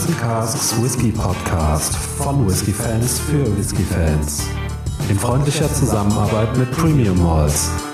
Barrels 0.00 0.06
and 0.06 0.18
Casks 0.18 0.82
Whisky 0.82 1.12
Podcast 1.12 1.94
von 1.96 2.46
Whisky 2.46 2.72
Fans 2.72 3.18
für 3.18 3.44
Whisky 3.56 3.82
Fans. 3.82 4.46
In 5.08 5.18
freundlicher 5.18 5.72
Zusammenarbeit 5.72 6.56
mit 6.56 6.70
Premium 6.70 7.22
Malls. 7.22 7.89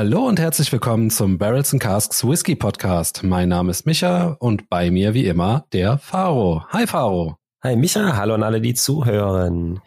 Hallo 0.00 0.26
und 0.26 0.40
herzlich 0.40 0.72
willkommen 0.72 1.10
zum 1.10 1.36
Barrels 1.36 1.74
and 1.74 1.82
Casks 1.82 2.26
Whisky 2.26 2.56
Podcast. 2.56 3.22
Mein 3.22 3.50
Name 3.50 3.70
ist 3.70 3.84
Micha 3.84 4.34
und 4.38 4.70
bei 4.70 4.90
mir 4.90 5.12
wie 5.12 5.26
immer 5.26 5.66
der 5.74 5.98
Faro. 5.98 6.64
Hi 6.70 6.86
Faro. 6.86 7.36
Hi 7.62 7.76
Micha, 7.76 8.16
hallo 8.16 8.32
an 8.32 8.42
alle, 8.42 8.62
die 8.62 8.72
zuhören. 8.72 9.82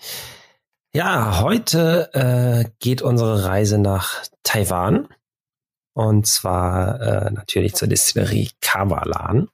Ja, 0.94 1.42
heute 1.42 2.14
äh, 2.14 2.70
geht 2.78 3.02
unsere 3.02 3.46
Reise 3.46 3.80
nach 3.80 4.22
Taiwan 4.44 5.08
und 5.96 6.28
zwar 6.28 7.02
äh, 7.02 7.32
natürlich 7.32 7.74
zur 7.74 7.88
Distillerie 7.88 8.52
Kavalan. 8.62 9.48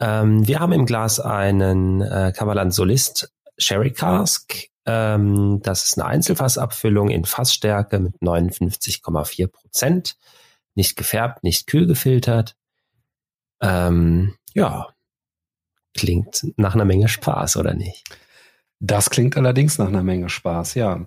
Ähm, 0.00 0.46
wir 0.46 0.60
haben 0.60 0.72
im 0.72 0.84
Glas 0.84 1.18
einen 1.18 2.02
äh, 2.02 2.34
Kavalan 2.36 2.70
Solist 2.70 3.32
Sherry 3.56 3.90
Cask 3.90 4.68
ähm, 4.88 5.60
das 5.62 5.84
ist 5.84 5.98
eine 5.98 6.08
Einzelfassabfüllung 6.08 7.10
in 7.10 7.26
Fassstärke 7.26 8.00
mit 8.00 8.16
59,4 8.22 9.46
Prozent. 9.46 10.16
Nicht 10.74 10.96
gefärbt, 10.96 11.44
nicht 11.44 11.66
kühl 11.66 11.86
gefiltert. 11.86 12.56
Ähm, 13.60 14.34
ja, 14.54 14.88
klingt 15.94 16.46
nach 16.56 16.74
einer 16.74 16.86
Menge 16.86 17.08
Spaß, 17.08 17.58
oder 17.58 17.74
nicht? 17.74 18.04
Das 18.80 19.10
klingt 19.10 19.36
allerdings 19.36 19.76
nach 19.76 19.88
einer 19.88 20.02
Menge 20.02 20.30
Spaß, 20.30 20.74
ja. 20.74 21.06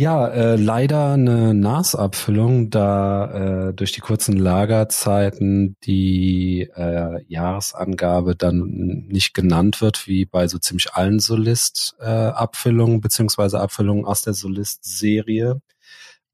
Ja, 0.00 0.28
äh, 0.28 0.56
leider 0.56 1.12
eine 1.12 1.52
NAS-Abfüllung, 1.52 2.70
da 2.70 3.68
äh, 3.68 3.74
durch 3.74 3.92
die 3.92 4.00
kurzen 4.00 4.34
Lagerzeiten 4.38 5.76
die 5.84 6.70
äh, 6.74 7.22
Jahresangabe 7.28 8.34
dann 8.34 9.04
nicht 9.08 9.34
genannt 9.34 9.82
wird, 9.82 10.06
wie 10.06 10.24
bei 10.24 10.48
so 10.48 10.56
ziemlich 10.58 10.94
allen 10.94 11.20
Solist-Abfüllungen, 11.20 12.96
äh, 12.96 13.00
beziehungsweise 13.00 13.60
Abfüllungen 13.60 14.06
aus 14.06 14.22
der 14.22 14.32
Solist-Serie. 14.32 15.60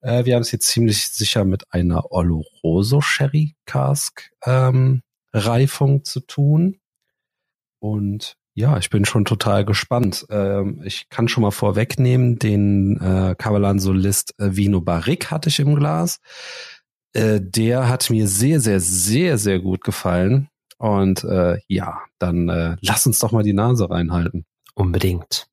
Äh, 0.00 0.26
wir 0.26 0.36
haben 0.36 0.42
es 0.42 0.52
jetzt 0.52 0.68
ziemlich 0.68 1.08
sicher 1.08 1.44
mit 1.44 1.64
einer 1.72 2.12
Oloroso 2.12 3.00
Sherry 3.00 3.56
Cask 3.64 4.30
ähm, 4.44 5.02
Reifung 5.32 6.04
zu 6.04 6.20
tun. 6.20 6.78
Und 7.80 8.36
ja, 8.56 8.78
ich 8.78 8.88
bin 8.88 9.04
schon 9.04 9.26
total 9.26 9.66
gespannt. 9.66 10.26
Ähm, 10.30 10.80
ich 10.82 11.10
kann 11.10 11.28
schon 11.28 11.42
mal 11.42 11.50
vorwegnehmen, 11.50 12.38
den 12.38 12.96
äh, 12.96 13.34
Kavalan 13.36 13.78
Solist 13.78 14.34
äh, 14.40 14.56
Vino 14.56 14.80
Barrique 14.80 15.30
hatte 15.30 15.50
ich 15.50 15.60
im 15.60 15.74
Glas. 15.74 16.20
Äh, 17.12 17.38
der 17.42 17.90
hat 17.90 18.08
mir 18.08 18.26
sehr, 18.26 18.60
sehr, 18.60 18.80
sehr, 18.80 19.36
sehr 19.36 19.60
gut 19.60 19.84
gefallen. 19.84 20.48
Und 20.78 21.22
äh, 21.24 21.58
ja, 21.68 22.00
dann 22.18 22.48
äh, 22.48 22.76
lass 22.80 23.06
uns 23.06 23.18
doch 23.18 23.30
mal 23.30 23.42
die 23.42 23.52
Nase 23.52 23.90
reinhalten. 23.90 24.46
Unbedingt. 24.74 25.48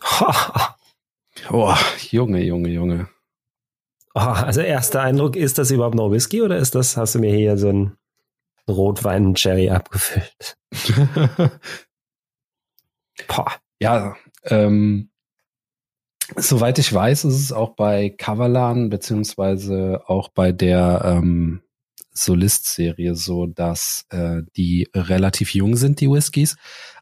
oh, 1.50 1.74
Junge, 2.10 2.42
Junge, 2.42 2.70
Junge. 2.70 3.08
Oh, 4.14 4.20
also 4.20 4.62
erster 4.62 5.02
Eindruck, 5.02 5.36
ist 5.36 5.58
das 5.58 5.70
überhaupt 5.70 5.94
noch 5.94 6.10
Whisky 6.10 6.40
oder 6.40 6.56
ist 6.56 6.74
das, 6.74 6.96
hast 6.96 7.16
du 7.16 7.18
mir 7.18 7.36
hier 7.36 7.58
so 7.58 7.68
ein 7.68 7.98
Rotwein 8.68 9.26
und 9.26 9.38
Cherry 9.38 9.70
abgefüllt. 9.70 10.56
Boah. 13.28 13.52
Ja, 13.78 14.16
ähm, 14.44 15.10
soweit 16.36 16.78
ich 16.78 16.92
weiß, 16.92 17.24
ist 17.24 17.40
es 17.40 17.52
auch 17.52 17.76
bei 17.76 18.10
Kavalan 18.10 18.88
beziehungsweise 18.88 20.02
auch 20.06 20.28
bei 20.28 20.52
der 20.52 21.02
ähm, 21.04 21.62
Solist-Serie 22.12 23.14
so, 23.14 23.46
dass 23.46 24.06
äh, 24.10 24.42
die 24.56 24.88
relativ 24.94 25.54
jung 25.54 25.76
sind, 25.76 26.00
die 26.00 26.10
Whiskys, 26.10 26.56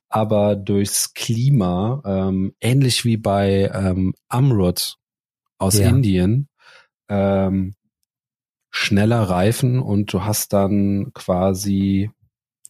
aber 0.08 0.56
durchs 0.56 1.14
Klima, 1.14 2.02
ähm, 2.04 2.54
ähnlich 2.60 3.04
wie 3.04 3.16
bei 3.16 3.70
ähm, 3.72 4.14
Amrut 4.28 4.96
aus 5.58 5.78
ja. 5.78 5.88
Indien, 5.88 6.48
ähm, 7.08 7.74
schneller 8.76 9.22
reifen 9.22 9.78
und 9.78 10.12
du 10.12 10.24
hast 10.24 10.52
dann 10.52 11.12
quasi 11.14 12.10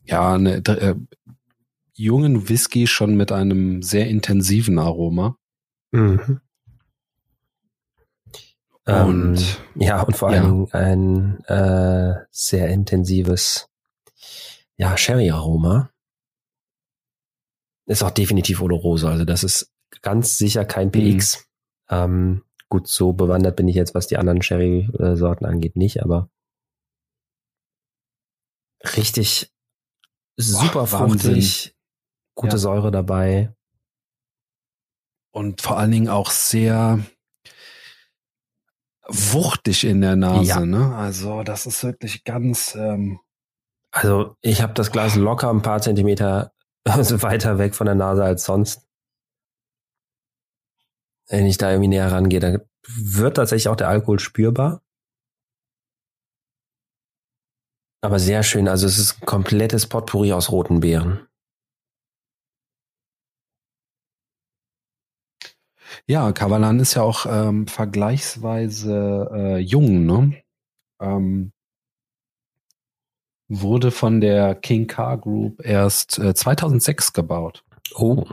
ja 0.04 0.34
eine 0.34 0.56
äh, 0.56 0.94
jungen 1.94 2.50
Whisky 2.50 2.86
schon 2.86 3.16
mit 3.16 3.32
einem 3.32 3.80
sehr 3.80 4.06
intensiven 4.08 4.78
Aroma. 4.78 5.38
Mhm. 5.92 6.40
Und 8.84 8.86
ähm, 8.86 9.36
ja, 9.76 10.02
und 10.02 10.14
vor 10.14 10.28
allem 10.28 10.68
ja. 10.70 10.78
ein 10.78 11.42
äh, 11.44 12.20
sehr 12.30 12.68
intensives 12.68 13.70
ja, 14.76 14.98
Sherry-Aroma. 14.98 15.88
Ist 17.86 18.02
auch 18.02 18.10
definitiv 18.10 18.60
Oloroso, 18.60 19.08
also 19.08 19.24
das 19.24 19.42
ist 19.42 19.72
ganz 20.02 20.36
sicher 20.36 20.66
kein 20.66 20.90
PX. 20.90 21.46
Mhm. 21.88 21.96
Ähm, 21.96 22.42
Gut, 22.68 22.88
so 22.88 23.12
bewandert 23.12 23.56
bin 23.56 23.68
ich 23.68 23.76
jetzt, 23.76 23.94
was 23.94 24.06
die 24.06 24.16
anderen 24.16 24.42
Sherry-Sorten 24.42 25.44
angeht, 25.44 25.76
nicht, 25.76 26.02
aber 26.02 26.30
richtig 28.96 29.52
super 30.36 30.80
Boah, 30.80 30.86
fruchtig, 30.86 31.74
gute 32.34 32.54
ja. 32.54 32.58
Säure 32.58 32.90
dabei. 32.90 33.54
Und 35.32 35.60
vor 35.62 35.78
allen 35.78 35.90
Dingen 35.90 36.08
auch 36.08 36.30
sehr 36.30 37.04
wuchtig 39.08 39.84
in 39.84 40.00
der 40.00 40.16
Nase, 40.16 40.48
ja. 40.48 40.60
ne? 40.60 40.94
Also 40.94 41.42
das 41.42 41.66
ist 41.66 41.82
wirklich 41.82 42.24
ganz. 42.24 42.74
Ähm 42.74 43.20
also 43.90 44.36
ich 44.40 44.62
habe 44.62 44.74
das 44.74 44.90
Glas 44.90 45.16
locker 45.16 45.50
ein 45.50 45.62
paar 45.62 45.80
Zentimeter 45.80 46.52
weiter 46.84 47.58
weg 47.58 47.74
von 47.74 47.86
der 47.86 47.94
Nase 47.94 48.24
als 48.24 48.44
sonst 48.44 48.83
wenn 51.28 51.46
ich 51.46 51.58
da 51.58 51.70
irgendwie 51.70 51.88
näher 51.88 52.10
rangehe, 52.12 52.40
dann 52.40 52.60
wird 52.86 53.36
tatsächlich 53.36 53.68
auch 53.68 53.76
der 53.76 53.88
Alkohol 53.88 54.18
spürbar. 54.18 54.82
Aber 58.02 58.18
sehr 58.18 58.42
schön. 58.42 58.68
Also 58.68 58.86
es 58.86 58.98
ist 58.98 59.22
ein 59.22 59.26
komplettes 59.26 59.86
Potpourri 59.86 60.32
aus 60.32 60.52
roten 60.52 60.80
Beeren. 60.80 61.26
Ja, 66.06 66.32
Kavalan 66.32 66.80
ist 66.80 66.94
ja 66.94 67.02
auch 67.02 67.24
ähm, 67.26 67.66
vergleichsweise 67.66 69.30
äh, 69.32 69.58
jung, 69.58 70.04
ne? 70.04 70.42
Ähm, 71.00 71.52
wurde 73.48 73.90
von 73.90 74.20
der 74.20 74.54
King 74.54 74.86
Car 74.86 75.18
Group 75.18 75.64
erst 75.64 76.18
äh, 76.18 76.34
2006 76.34 77.12
gebaut. 77.12 77.64
Oh. 77.94 78.26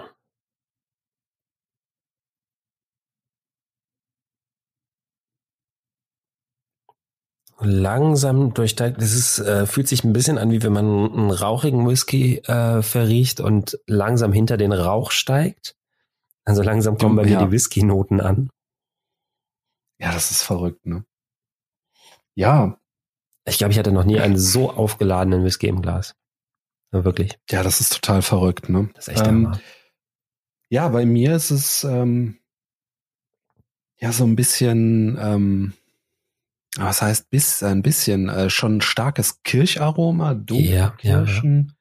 Langsam 7.61 8.53
durchsteigt. 8.53 9.01
Das 9.01 9.13
ist, 9.13 9.39
äh, 9.39 9.66
fühlt 9.66 9.88
sich 9.88 10.03
ein 10.03 10.13
bisschen 10.13 10.38
an, 10.38 10.51
wie 10.51 10.63
wenn 10.63 10.73
man 10.73 11.11
einen 11.11 11.31
rauchigen 11.31 11.88
Whisky 11.88 12.38
äh, 12.39 12.81
verriecht 12.81 13.40
und 13.40 13.79
langsam 13.87 14.34
hinter 14.34 14.58
den 14.58 14.72
Rauch 14.72 15.11
steigt. 15.11 15.75
Also 16.43 16.63
langsam 16.63 16.97
kommen 16.97 17.16
bei 17.16 17.25
ja. 17.25 17.40
mir 17.40 17.46
die 17.46 17.52
Whisky-Noten 17.52 18.19
an. 18.19 18.49
Ja, 19.99 20.11
das 20.11 20.31
ist 20.31 20.41
verrückt, 20.41 20.85
ne? 20.85 21.05
Ja. 22.34 22.79
Ich 23.46 23.58
glaube, 23.58 23.72
ich 23.72 23.79
hatte 23.79 23.91
noch 23.91 24.03
nie 24.03 24.19
einen 24.19 24.37
so 24.37 24.72
aufgeladenen 24.72 25.43
Whisky 25.43 25.67
im 25.67 25.81
Glas. 25.81 26.16
Ja, 26.91 27.05
wirklich. 27.05 27.40
Ja, 27.49 27.64
das 27.64 27.79
ist 27.79 27.93
total 27.93 28.22
verrückt, 28.22 28.69
ne? 28.69 28.90
Das 28.96 29.07
ist 29.07 29.14
echt 29.16 29.28
ähm, 29.28 29.53
Ja, 30.69 30.90
bei 30.90 31.05
mir 31.05 31.35
ist 31.35 31.52
es 31.52 31.84
ähm, 31.84 32.40
ja 33.99 34.11
so 34.11 34.23
ein 34.23 34.35
bisschen 34.35 35.17
ähm, 35.22 35.73
was 36.78 37.02
heißt 37.02 37.29
bis 37.29 37.64
ein 37.64 37.82
bisschen 37.82 38.29
äh, 38.29 38.50
schon 38.50 38.82
starkes 38.82 39.44
Kircharoma, 39.44 40.34
Domkirschen. 40.35 41.68
Ja, 41.68 41.73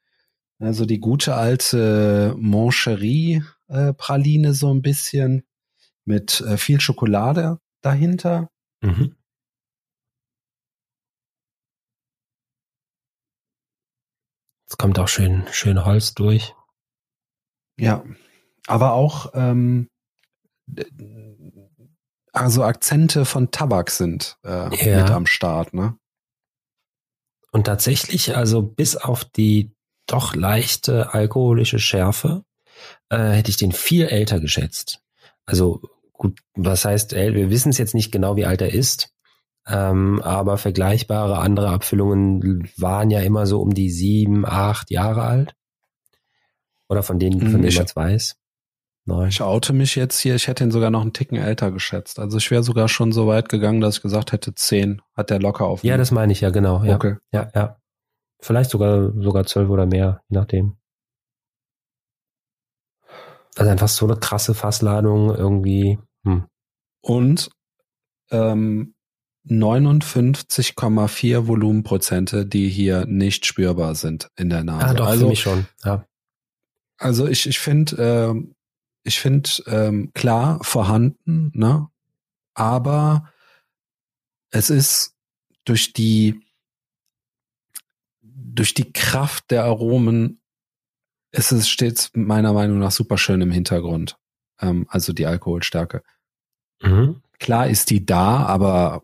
ja. 0.60 0.66
Also 0.66 0.84
die 0.84 1.00
gute 1.00 1.34
alte 1.34 2.34
Moncherie 2.36 3.42
äh, 3.68 3.94
Praline 3.94 4.52
so 4.52 4.72
ein 4.72 4.82
bisschen 4.82 5.44
mit 6.04 6.40
äh, 6.42 6.56
viel 6.56 6.80
Schokolade 6.80 7.58
dahinter. 7.82 8.50
Mhm. 8.82 9.16
Es 14.68 14.76
kommt 14.76 14.98
auch 14.98 15.08
schön 15.08 15.44
schön 15.50 15.84
Holz 15.84 16.14
durch. 16.14 16.54
Ja, 17.78 18.04
aber 18.66 18.92
auch 18.92 19.32
ähm, 19.34 19.88
also 22.32 22.64
Akzente 22.64 23.24
von 23.24 23.50
Tabak 23.50 23.90
sind 23.90 24.36
äh, 24.44 24.88
ja. 24.88 25.02
mit 25.02 25.10
am 25.10 25.26
Start, 25.26 25.74
ne? 25.74 25.96
Und 27.52 27.64
tatsächlich, 27.64 28.36
also 28.36 28.62
bis 28.62 28.96
auf 28.96 29.24
die 29.24 29.72
doch 30.06 30.34
leichte 30.34 31.14
alkoholische 31.14 31.78
Schärfe, 31.78 32.44
äh, 33.08 33.30
hätte 33.30 33.50
ich 33.50 33.56
den 33.56 33.72
viel 33.72 34.06
älter 34.06 34.40
geschätzt. 34.40 35.00
Also 35.46 35.82
gut, 36.12 36.38
was 36.54 36.84
heißt, 36.84 37.12
wir 37.12 37.50
wissen 37.50 37.70
es 37.70 37.78
jetzt 37.78 37.94
nicht 37.94 38.12
genau, 38.12 38.36
wie 38.36 38.46
alt 38.46 38.60
er 38.60 38.72
ist, 38.72 39.12
ähm, 39.66 40.20
aber 40.22 40.58
vergleichbare 40.58 41.38
andere 41.38 41.70
Abfüllungen 41.70 42.70
waren 42.76 43.10
ja 43.10 43.20
immer 43.20 43.46
so 43.46 43.60
um 43.60 43.74
die 43.74 43.90
sieben, 43.90 44.46
acht 44.46 44.90
Jahre 44.90 45.22
alt. 45.22 45.54
Oder 46.88 47.02
von 47.02 47.18
denen, 47.18 47.40
von 47.40 47.52
hm, 47.52 47.62
denen 47.62 47.74
man 47.74 47.84
es 47.84 47.96
weiß. 47.96 48.36
Nein. 49.10 49.28
Ich 49.28 49.42
oute 49.42 49.72
mich 49.72 49.96
jetzt 49.96 50.18
hier, 50.20 50.34
ich 50.34 50.46
hätte 50.46 50.64
ihn 50.64 50.70
sogar 50.70 50.90
noch 50.90 51.00
einen 51.00 51.12
Ticken 51.12 51.36
älter 51.36 51.70
geschätzt. 51.72 52.18
Also 52.18 52.38
ich 52.38 52.50
wäre 52.50 52.62
sogar 52.62 52.88
schon 52.88 53.12
so 53.12 53.26
weit 53.26 53.48
gegangen, 53.48 53.80
dass 53.80 53.96
ich 53.96 54.02
gesagt 54.02 54.32
hätte, 54.32 54.54
zehn 54.54 55.02
hat 55.16 55.30
der 55.30 55.40
locker 55.40 55.66
auf. 55.66 55.82
Ja, 55.82 55.96
das 55.96 56.10
meine 56.10 56.32
ich 56.32 56.40
ja, 56.40 56.50
genau. 56.50 56.84
Ja. 56.84 56.96
Okay. 56.96 57.16
Ja, 57.32 57.50
ja. 57.54 57.76
Vielleicht 58.40 58.70
sogar, 58.70 59.12
sogar 59.20 59.44
zwölf 59.46 59.68
oder 59.68 59.86
mehr, 59.86 60.22
je 60.28 60.38
nachdem. 60.38 60.76
Also 63.56 63.70
einfach 63.70 63.88
so 63.88 64.06
eine 64.06 64.16
krasse 64.16 64.54
Fassladung 64.54 65.34
irgendwie. 65.34 65.98
Hm. 66.24 66.46
Und 67.02 67.50
ähm, 68.30 68.94
59,4 69.48 71.46
Volumenprozente, 71.46 72.46
die 72.46 72.68
hier 72.68 73.06
nicht 73.06 73.46
spürbar 73.46 73.94
sind 73.94 74.28
in 74.36 74.50
der 74.50 74.64
Nase. 74.64 74.86
Ah, 74.86 74.94
doch, 74.94 75.06
also, 75.06 75.24
für 75.24 75.30
mich 75.30 75.40
schon. 75.40 75.66
Ja. 75.84 76.04
Also 76.98 77.26
ich, 77.26 77.48
ich 77.48 77.58
finde, 77.58 77.96
äh, 77.96 78.34
ich 79.02 79.20
finde 79.20 79.50
ähm, 79.66 80.12
klar 80.14 80.62
vorhanden, 80.62 81.50
ne? 81.54 81.88
Aber 82.54 83.30
es 84.50 84.70
ist 84.70 85.16
durch 85.64 85.92
die 85.92 86.40
durch 88.22 88.74
die 88.74 88.92
Kraft 88.92 89.50
der 89.50 89.64
Aromen 89.64 90.40
ist 91.32 91.52
es 91.52 91.68
stets 91.68 92.10
meiner 92.14 92.52
Meinung 92.52 92.78
nach 92.78 92.90
super 92.90 93.16
schön 93.16 93.40
im 93.40 93.52
Hintergrund. 93.52 94.18
Ähm, 94.60 94.86
also 94.88 95.12
die 95.12 95.26
Alkoholstärke. 95.26 96.02
Mhm. 96.82 97.22
Klar 97.38 97.68
ist 97.68 97.90
die 97.90 98.04
da, 98.04 98.44
aber 98.44 99.02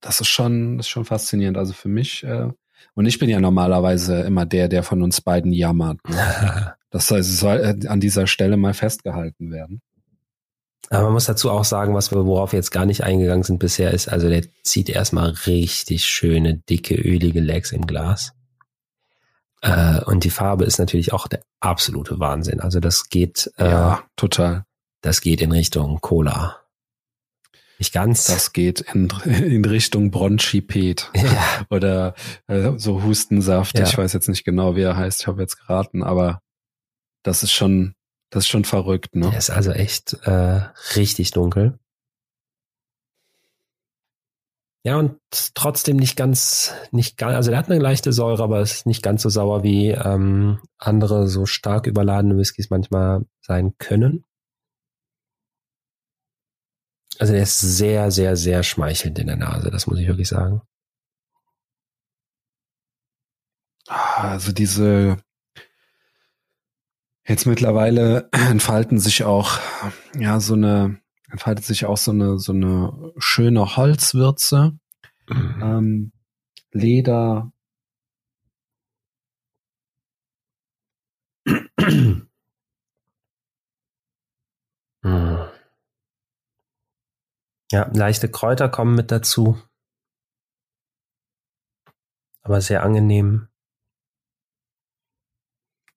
das 0.00 0.20
ist 0.20 0.28
schon, 0.28 0.76
das 0.76 0.86
ist 0.86 0.90
schon 0.90 1.04
faszinierend. 1.04 1.56
Also 1.56 1.72
für 1.72 1.88
mich, 1.88 2.24
äh, 2.24 2.50
und 2.94 3.06
ich 3.06 3.18
bin 3.18 3.28
ja 3.28 3.40
normalerweise 3.40 4.20
immer 4.20 4.46
der, 4.46 4.68
der 4.68 4.82
von 4.82 5.02
uns 5.02 5.20
beiden 5.20 5.52
jammert. 5.52 5.98
Ne? 6.08 6.74
das 6.90 7.10
heißt, 7.10 7.30
es 7.30 7.40
soll 7.40 7.58
äh, 7.58 7.86
an 7.88 8.00
dieser 8.00 8.26
Stelle 8.26 8.56
mal 8.56 8.74
festgehalten 8.74 9.50
werden. 9.50 9.80
Aber 10.88 11.04
man 11.04 11.12
muss 11.12 11.26
dazu 11.26 11.50
auch 11.50 11.64
sagen, 11.64 11.94
was 11.94 12.10
wir, 12.10 12.26
worauf 12.26 12.52
wir 12.52 12.58
jetzt 12.58 12.72
gar 12.72 12.84
nicht 12.84 13.04
eingegangen 13.04 13.44
sind 13.44 13.60
bisher, 13.60 13.92
ist, 13.92 14.08
also 14.08 14.28
der 14.28 14.44
zieht 14.64 14.88
erstmal 14.88 15.30
richtig 15.46 16.04
schöne, 16.04 16.56
dicke, 16.56 16.96
ölige 16.96 17.40
Legs 17.40 17.70
im 17.70 17.86
Glas. 17.86 18.32
Äh, 19.62 20.00
und 20.04 20.24
die 20.24 20.30
Farbe 20.30 20.64
ist 20.64 20.78
natürlich 20.78 21.12
auch 21.12 21.28
der 21.28 21.42
absolute 21.60 22.18
Wahnsinn. 22.18 22.60
Also 22.60 22.80
das 22.80 23.08
geht, 23.08 23.52
äh, 23.56 23.68
ja, 23.68 24.02
total. 24.16 24.64
Das 25.00 25.20
geht 25.20 25.40
in 25.40 25.52
Richtung 25.52 26.00
Cola. 26.00 26.59
Nicht 27.80 27.94
ganz. 27.94 28.26
Das 28.26 28.52
geht 28.52 28.82
in, 28.92 29.08
in 29.24 29.64
Richtung 29.64 30.10
Bronchipet 30.10 31.10
ja. 31.16 31.66
oder 31.70 32.14
äh, 32.46 32.72
so 32.76 33.02
Hustensaft. 33.02 33.78
Ja. 33.78 33.86
Ich 33.86 33.96
weiß 33.96 34.12
jetzt 34.12 34.28
nicht 34.28 34.44
genau, 34.44 34.76
wie 34.76 34.82
er 34.82 34.98
heißt. 34.98 35.22
Ich 35.22 35.26
habe 35.26 35.40
jetzt 35.40 35.56
geraten, 35.56 36.02
aber 36.02 36.42
das 37.22 37.42
ist 37.42 37.52
schon, 37.52 37.94
das 38.28 38.44
ist 38.44 38.48
schon 38.50 38.66
verrückt. 38.66 39.16
Ne? 39.16 39.30
Der 39.30 39.38
ist 39.38 39.48
also 39.48 39.70
echt 39.70 40.12
äh, 40.24 40.60
richtig 40.94 41.30
dunkel. 41.30 41.78
Ja, 44.84 44.98
und 44.98 45.18
trotzdem 45.54 45.96
nicht 45.96 46.16
ganz, 46.16 46.74
nicht 46.90 47.16
ganz, 47.16 47.34
also 47.34 47.50
er 47.50 47.56
hat 47.56 47.70
eine 47.70 47.80
leichte 47.80 48.12
Säure, 48.12 48.42
aber 48.42 48.60
es 48.60 48.72
ist 48.72 48.86
nicht 48.86 49.02
ganz 49.02 49.22
so 49.22 49.30
sauer 49.30 49.62
wie 49.62 49.88
ähm, 49.88 50.58
andere 50.76 51.28
so 51.28 51.46
stark 51.46 51.86
überladene 51.86 52.36
Whiskys 52.36 52.68
manchmal 52.68 53.24
sein 53.40 53.72
können. 53.78 54.26
Also 57.20 57.34
der 57.34 57.42
ist 57.42 57.60
sehr, 57.60 58.10
sehr, 58.10 58.34
sehr 58.34 58.62
schmeichelnd 58.62 59.18
in 59.18 59.26
der 59.26 59.36
Nase, 59.36 59.70
das 59.70 59.86
muss 59.86 59.98
ich 59.98 60.08
wirklich 60.08 60.28
sagen. 60.28 60.62
Also 63.86 64.52
diese 64.52 65.18
jetzt 67.26 67.44
mittlerweile 67.44 68.30
entfalten 68.32 68.98
sich 68.98 69.24
auch 69.24 69.58
ja 70.18 70.40
so 70.40 70.54
eine 70.54 70.98
entfaltet 71.30 71.66
sich 71.66 71.84
auch 71.84 71.98
so 71.98 72.10
eine 72.10 72.38
so 72.38 72.52
eine 72.52 73.12
schöne 73.18 73.76
Holzwürze, 73.76 74.78
mhm. 75.28 75.62
ähm, 75.62 76.12
Leder. 76.72 77.52
Ja, 87.70 87.88
leichte 87.94 88.28
Kräuter 88.28 88.68
kommen 88.68 88.94
mit 88.94 89.12
dazu. 89.12 89.60
Aber 92.42 92.60
sehr 92.60 92.82
angenehm. 92.82 93.48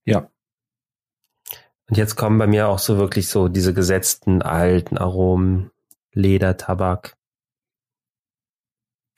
Ja. 0.06 0.30
Und 1.88 1.98
jetzt 1.98 2.16
kommen 2.16 2.38
bei 2.38 2.48
mir 2.48 2.68
auch 2.68 2.80
so 2.80 2.98
wirklich 2.98 3.28
so 3.28 3.48
diese 3.48 3.74
gesetzten 3.74 4.42
alten 4.42 4.98
Aromen, 4.98 5.72
Leder, 6.12 6.58
Tabak. 6.58 7.18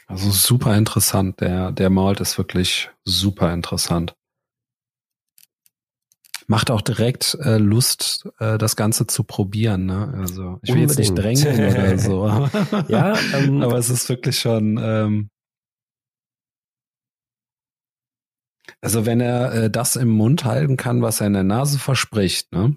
Also 0.08 0.30
super 0.32 0.78
interessant. 0.78 1.42
Der, 1.42 1.72
der 1.72 1.90
Malt 1.90 2.20
ist 2.22 2.38
wirklich 2.38 2.92
super 3.04 3.52
interessant 3.54 4.16
macht 6.48 6.72
auch 6.72 6.82
direkt 6.82 7.38
äh, 7.42 7.58
Lust, 7.58 8.28
äh, 8.40 8.58
das 8.58 8.76
Ganze 8.76 9.08
zu 9.08 9.24
probieren. 9.24 9.86
Ne? 9.86 10.14
Also 10.18 10.60
ich 10.62 10.74
will 10.74 10.82
Unbedingt. 10.82 10.90
jetzt 10.90 10.98
nicht 10.98 11.16
drängen 11.16 11.72
oder 11.72 11.98
so. 11.98 12.28
ja, 12.88 13.16
ähm, 13.34 13.62
aber 13.62 13.78
es 13.78 13.90
ist 13.90 14.10
wirklich 14.10 14.40
schon. 14.40 14.80
Ähm, 14.82 15.30
also 18.82 19.06
wenn 19.06 19.22
er 19.22 19.54
äh, 19.54 19.70
das 19.70 19.96
im 19.96 20.10
Mund 20.10 20.46
halten 20.46 20.78
kann, 20.78 21.02
was 21.02 21.22
er 21.22 21.28
in 21.28 21.34
der 21.34 21.44
Nase 21.44 21.80
verspricht, 21.80 22.52
ne? 22.52 22.76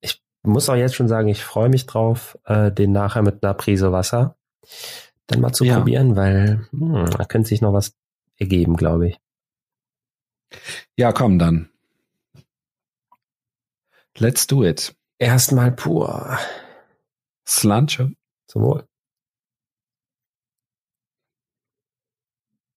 Ich 0.00 0.22
muss 0.42 0.68
auch 0.68 0.74
jetzt 0.74 0.94
schon 0.94 1.08
sagen, 1.08 1.28
ich 1.28 1.44
freue 1.44 1.68
mich 1.68 1.86
drauf, 1.86 2.38
äh, 2.44 2.72
den 2.72 2.92
nachher 2.92 3.22
mit 3.22 3.44
einer 3.44 3.54
Prise 3.54 3.92
Wasser 3.92 4.36
dann 5.28 5.40
mal 5.40 5.52
zu 5.52 5.64
ja. 5.64 5.76
probieren, 5.76 6.16
weil 6.16 6.66
hm, 6.70 7.10
da 7.10 7.24
könnte 7.24 7.48
sich 7.48 7.60
noch 7.60 7.72
was 7.72 7.94
ergeben, 8.38 8.76
glaube 8.76 9.08
ich. 9.08 9.20
Ja, 10.98 11.12
komm 11.12 11.38
dann. 11.38 11.70
Let's 14.16 14.48
do 14.48 14.64
it. 14.64 14.96
Erstmal 15.20 15.70
pur. 15.70 16.36
Slanche. 17.46 18.16
Zum 18.48 18.62
Wohl. 18.62 18.88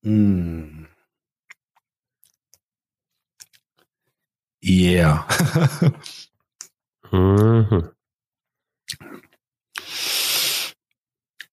Mm. 0.03 0.85
Yeah. 4.63 5.27
mhm. 7.11 7.89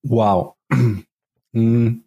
Wow. 0.03 0.57
Mm. 1.53 2.05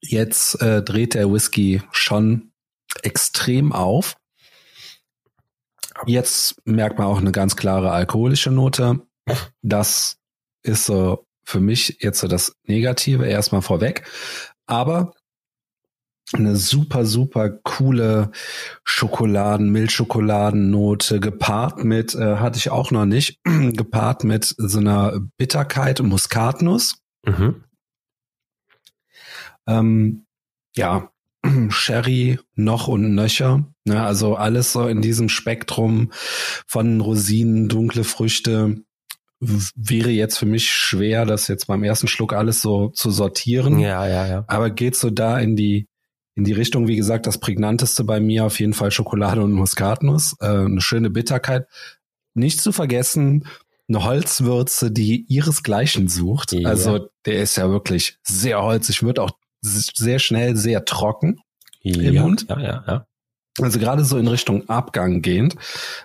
Jetzt 0.00 0.60
äh, 0.60 0.82
dreht 0.82 1.14
der 1.14 1.32
Whisky 1.32 1.82
schon 1.92 2.51
extrem 3.02 3.72
auf. 3.72 4.16
Jetzt 6.06 6.56
merkt 6.64 6.98
man 6.98 7.08
auch 7.08 7.18
eine 7.18 7.32
ganz 7.32 7.56
klare 7.56 7.92
alkoholische 7.92 8.50
Note. 8.50 9.00
Das 9.62 10.18
ist 10.62 10.86
so 10.86 11.26
für 11.44 11.60
mich 11.60 11.98
jetzt 12.00 12.20
so 12.20 12.28
das 12.28 12.56
Negative 12.64 13.26
erstmal 13.26 13.62
vorweg. 13.62 14.04
Aber 14.66 15.12
eine 16.32 16.56
super, 16.56 17.04
super 17.04 17.50
coole 17.50 18.30
Schokoladen, 18.84 19.70
Milchschokoladennote 19.70 21.20
gepaart 21.20 21.84
mit, 21.84 22.14
äh, 22.14 22.36
hatte 22.36 22.58
ich 22.58 22.70
auch 22.70 22.90
noch 22.90 23.04
nicht, 23.04 23.40
gepaart 23.44 24.24
mit 24.24 24.54
so 24.56 24.78
einer 24.78 25.20
Bitterkeit 25.36 26.00
und 26.00 26.08
Muskatnuss. 26.08 26.96
Mhm. 27.26 27.64
Ähm, 29.66 30.26
ja, 30.74 31.12
Sherry 31.70 32.38
noch 32.54 32.88
und 32.88 33.14
nöcher. 33.14 33.64
Ne? 33.84 34.02
Also 34.02 34.36
alles 34.36 34.72
so 34.72 34.86
in 34.86 35.02
diesem 35.02 35.28
Spektrum 35.28 36.12
von 36.66 37.00
Rosinen, 37.00 37.68
dunkle 37.68 38.04
Früchte. 38.04 38.82
Wäre 39.40 40.10
jetzt 40.10 40.38
für 40.38 40.46
mich 40.46 40.70
schwer, 40.70 41.26
das 41.26 41.48
jetzt 41.48 41.66
beim 41.66 41.82
ersten 41.82 42.06
Schluck 42.06 42.32
alles 42.32 42.62
so 42.62 42.90
zu 42.90 43.10
sortieren. 43.10 43.80
Ja, 43.80 44.06
ja, 44.06 44.26
ja. 44.26 44.44
Aber 44.46 44.70
geht 44.70 44.94
so 44.94 45.10
da 45.10 45.40
in 45.40 45.56
die, 45.56 45.88
in 46.36 46.44
die 46.44 46.52
Richtung, 46.52 46.86
wie 46.86 46.96
gesagt, 46.96 47.26
das 47.26 47.38
prägnanteste 47.38 48.04
bei 48.04 48.20
mir 48.20 48.44
auf 48.44 48.60
jeden 48.60 48.72
Fall 48.72 48.92
Schokolade 48.92 49.42
und 49.42 49.52
Muskatnuss. 49.52 50.36
Äh, 50.40 50.46
eine 50.46 50.80
schöne 50.80 51.10
Bitterkeit. 51.10 51.66
Nicht 52.34 52.60
zu 52.60 52.70
vergessen, 52.70 53.44
eine 53.88 54.04
Holzwürze, 54.04 54.90
die 54.90 55.24
ihresgleichen 55.28 56.08
sucht. 56.08 56.52
Ja. 56.52 56.68
Also 56.68 57.08
der 57.26 57.42
ist 57.42 57.56
ja 57.56 57.68
wirklich 57.68 58.18
sehr 58.22 58.62
holzig, 58.62 59.02
wird 59.02 59.18
auch 59.18 59.32
sehr 59.62 60.18
schnell 60.18 60.56
sehr 60.56 60.84
trocken 60.84 61.40
im 61.82 62.00
ja, 62.00 62.22
Mund. 62.22 62.46
Ja, 62.48 62.60
ja, 62.60 62.84
ja. 62.86 63.06
Also 63.60 63.78
gerade 63.78 64.04
so 64.04 64.18
in 64.18 64.28
Richtung 64.28 64.68
Abgang 64.68 65.20
gehend. 65.20 65.56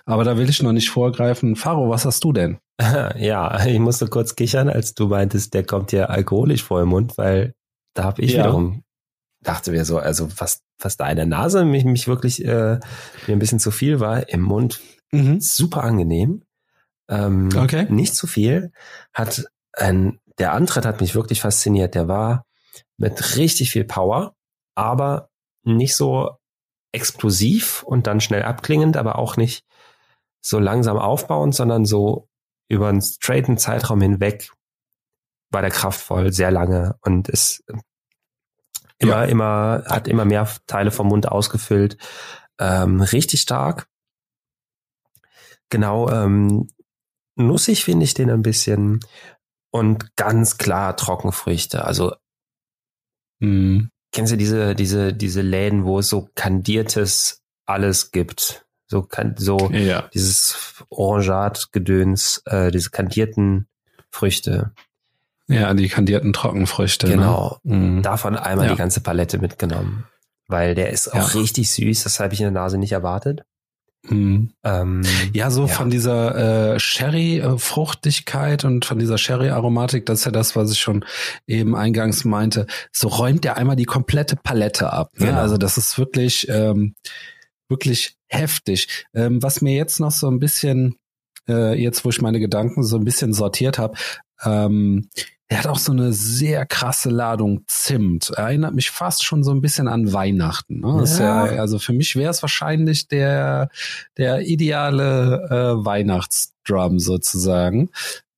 Aber 0.04 0.24
da 0.24 0.36
will 0.36 0.50
ich 0.50 0.62
noch 0.62 0.72
nicht 0.72 0.90
vorgreifen. 0.90 1.56
Faro, 1.56 1.88
was 1.88 2.04
hast 2.04 2.24
du 2.24 2.32
denn? 2.32 2.58
Ja, 3.18 3.66
ich 3.66 3.78
musste 3.80 4.06
kurz 4.06 4.36
kichern, 4.36 4.68
als 4.68 4.94
du 4.94 5.08
meintest, 5.08 5.52
der 5.52 5.64
kommt 5.64 5.90
ja 5.90 6.06
alkoholisch 6.06 6.62
vor 6.62 6.80
im 6.80 6.90
Mund, 6.90 7.18
weil 7.18 7.54
da 7.94 8.04
habe 8.04 8.22
ich 8.22 8.32
ja. 8.32 8.44
wiederum 8.44 8.84
dachte 9.40 9.70
mir 9.70 9.84
so, 9.84 9.98
also 9.98 10.28
was, 10.38 10.62
was 10.78 10.96
da 10.96 11.08
in 11.08 11.16
der 11.16 11.26
Nase 11.26 11.64
mich, 11.64 11.84
mich 11.84 12.08
wirklich 12.08 12.44
äh, 12.44 12.78
mir 13.26 13.32
ein 13.32 13.38
bisschen 13.38 13.60
zu 13.60 13.70
viel 13.70 14.00
war, 14.00 14.28
im 14.28 14.42
Mund 14.42 14.80
mhm. 15.12 15.40
super 15.40 15.84
angenehm. 15.84 16.42
Ähm, 17.08 17.48
okay. 17.56 17.86
Nicht 17.88 18.14
zu 18.14 18.26
viel. 18.26 18.72
Hat 19.12 19.46
ein, 19.72 20.20
der 20.38 20.52
Antritt 20.52 20.84
hat 20.84 21.00
mich 21.00 21.14
wirklich 21.14 21.40
fasziniert. 21.40 21.94
Der 21.94 22.08
war 22.08 22.44
mit 22.98 23.36
richtig 23.36 23.70
viel 23.70 23.84
Power, 23.84 24.34
aber 24.74 25.30
nicht 25.64 25.96
so 25.96 26.36
explosiv 26.92 27.82
und 27.82 28.06
dann 28.06 28.20
schnell 28.20 28.42
abklingend, 28.42 28.96
aber 28.96 29.18
auch 29.18 29.36
nicht 29.36 29.64
so 30.40 30.58
langsam 30.58 30.98
aufbauend, 30.98 31.54
sondern 31.54 31.84
so 31.84 32.28
über 32.68 32.88
einen 32.88 33.02
straighten 33.02 33.58
Zeitraum 33.58 34.00
hinweg 34.00 34.50
war 35.50 35.62
der 35.62 35.70
kraftvoll, 35.70 36.32
sehr 36.32 36.50
lange 36.50 36.96
und 37.02 37.28
ist 37.28 37.64
immer, 38.98 39.24
ja. 39.24 39.24
immer, 39.24 39.84
hat 39.86 40.08
immer 40.08 40.24
mehr 40.24 40.48
Teile 40.66 40.90
vom 40.90 41.08
Mund 41.08 41.28
ausgefüllt. 41.28 41.96
Ähm, 42.58 43.00
richtig 43.00 43.40
stark. 43.40 43.88
Genau, 45.70 46.10
ähm, 46.10 46.68
nussig 47.36 47.84
finde 47.84 48.04
ich 48.04 48.14
den 48.14 48.30
ein 48.30 48.42
bisschen 48.42 49.00
und 49.70 50.16
ganz 50.16 50.58
klar 50.58 50.96
Trockenfrüchte. 50.96 51.84
Also 51.84 52.14
mhm. 53.40 53.90
Kennst 54.10 54.32
du 54.32 54.36
diese, 54.36 54.74
diese, 54.74 55.12
diese 55.12 55.42
Läden, 55.42 55.84
wo 55.84 55.98
es 55.98 56.08
so 56.08 56.30
kandiertes 56.34 57.42
alles 57.66 58.10
gibt? 58.10 58.64
So, 58.86 59.02
kann, 59.02 59.34
so 59.36 59.70
ja. 59.70 60.08
dieses 60.14 60.82
Orangat-Gedöns, 60.88 62.42
äh, 62.46 62.70
diese 62.70 62.88
kandierten 62.88 63.68
Früchte. 64.10 64.72
Ja, 65.46 65.72
die 65.74 65.88
kandierten 65.88 66.32
Trockenfrüchte. 66.32 67.06
Ne? 67.06 67.16
Genau. 67.16 67.58
Ne? 67.64 67.76
Mhm. 67.76 68.02
Davon 68.02 68.36
einmal 68.36 68.66
ja. 68.66 68.72
die 68.72 68.78
ganze 68.78 69.00
Palette 69.00 69.38
mitgenommen. 69.38 70.04
Weil 70.46 70.74
der 70.74 70.90
ist 70.90 71.08
auch 71.08 71.34
ja. 71.34 71.40
richtig 71.40 71.70
süß, 71.70 72.04
das 72.04 72.20
habe 72.20 72.32
ich 72.32 72.40
in 72.40 72.44
der 72.44 72.62
Nase 72.62 72.78
nicht 72.78 72.92
erwartet. 72.92 73.44
Mhm. 74.10 74.50
Ähm, 74.64 75.02
ja, 75.32 75.50
so 75.50 75.62
ja. 75.62 75.68
von 75.68 75.90
dieser 75.90 76.74
äh, 76.74 76.80
Sherry-Fruchtigkeit 76.80 78.64
und 78.64 78.84
von 78.84 78.98
dieser 78.98 79.18
Sherry-Aromatik, 79.18 80.06
das 80.06 80.20
ist 80.20 80.24
ja 80.24 80.30
das, 80.30 80.56
was 80.56 80.72
ich 80.72 80.80
schon 80.80 81.04
eben 81.46 81.76
eingangs 81.76 82.24
meinte. 82.24 82.66
So 82.92 83.08
räumt 83.08 83.44
er 83.44 83.56
einmal 83.56 83.76
die 83.76 83.84
komplette 83.84 84.36
Palette 84.36 84.92
ab. 84.92 85.10
Ne? 85.16 85.26
Genau. 85.26 85.40
Also 85.40 85.58
das 85.58 85.78
ist 85.78 85.98
wirklich, 85.98 86.48
ähm, 86.48 86.94
wirklich 87.68 88.16
heftig. 88.28 89.06
Ähm, 89.14 89.42
was 89.42 89.60
mir 89.60 89.74
jetzt 89.74 90.00
noch 90.00 90.12
so 90.12 90.30
ein 90.30 90.38
bisschen, 90.38 90.96
äh, 91.48 91.80
jetzt 91.80 92.04
wo 92.04 92.10
ich 92.10 92.20
meine 92.20 92.40
Gedanken 92.40 92.82
so 92.82 92.96
ein 92.96 93.04
bisschen 93.04 93.32
sortiert 93.32 93.78
habe, 93.78 93.96
ähm, 94.44 95.08
er 95.50 95.58
hat 95.58 95.66
auch 95.66 95.78
so 95.78 95.92
eine 95.92 96.12
sehr 96.12 96.66
krasse 96.66 97.08
Ladung 97.08 97.64
Zimt. 97.66 98.30
Erinnert 98.30 98.74
mich 98.74 98.90
fast 98.90 99.24
schon 99.24 99.42
so 99.42 99.50
ein 99.50 99.62
bisschen 99.62 99.88
an 99.88 100.12
Weihnachten. 100.12 100.80
Ne? 100.80 101.04
Ja. 101.18 101.46
Ja, 101.46 101.60
also 101.60 101.78
für 101.78 101.94
mich 101.94 102.16
wäre 102.16 102.30
es 102.30 102.42
wahrscheinlich 102.42 103.08
der, 103.08 103.70
der 104.18 104.46
ideale 104.46 105.48
äh, 105.50 105.84
Weihnachtsdrum 105.84 106.98
sozusagen. 106.98 107.88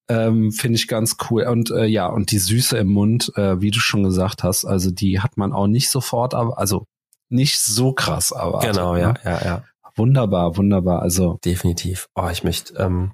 Ähm, 0.09 0.52
Finde 0.52 0.76
ich 0.76 0.87
ganz 0.87 1.17
cool. 1.31 1.43
Und 1.45 1.71
äh, 1.73 1.87
ja, 1.87 2.07
und 2.07 2.31
die 2.31 2.38
Süße 2.38 2.79
im 2.79 2.88
Mund, 2.88 3.33
äh, 3.37 3.61
wie 3.61 3.73
du 3.73 3.81
schon 3.81 4.05
gesagt 4.05 4.45
hast, 4.45 4.64
also 4.64 4.93
die 4.93 5.21
hat 5.21 5.37
man 5.37 5.52
auch 5.52 5.67
nicht 5.67 5.90
sofort, 5.90 6.35
aber 6.35 6.59
also 6.59 6.87
nicht 7.29 7.59
so 7.61 7.93
krass 7.93 8.33
aber 8.33 8.61
Genau, 8.61 8.97
ja, 8.97 9.12
ne? 9.12 9.14
ja, 9.25 9.45
ja. 9.45 9.64
Wunderbar, 9.97 10.57
wunderbar. 10.57 11.02
Also 11.02 11.38
definitiv. 11.45 12.09
Oh, 12.14 12.29
ich 12.31 12.45
möchte 12.45 12.75
ähm 12.75 13.12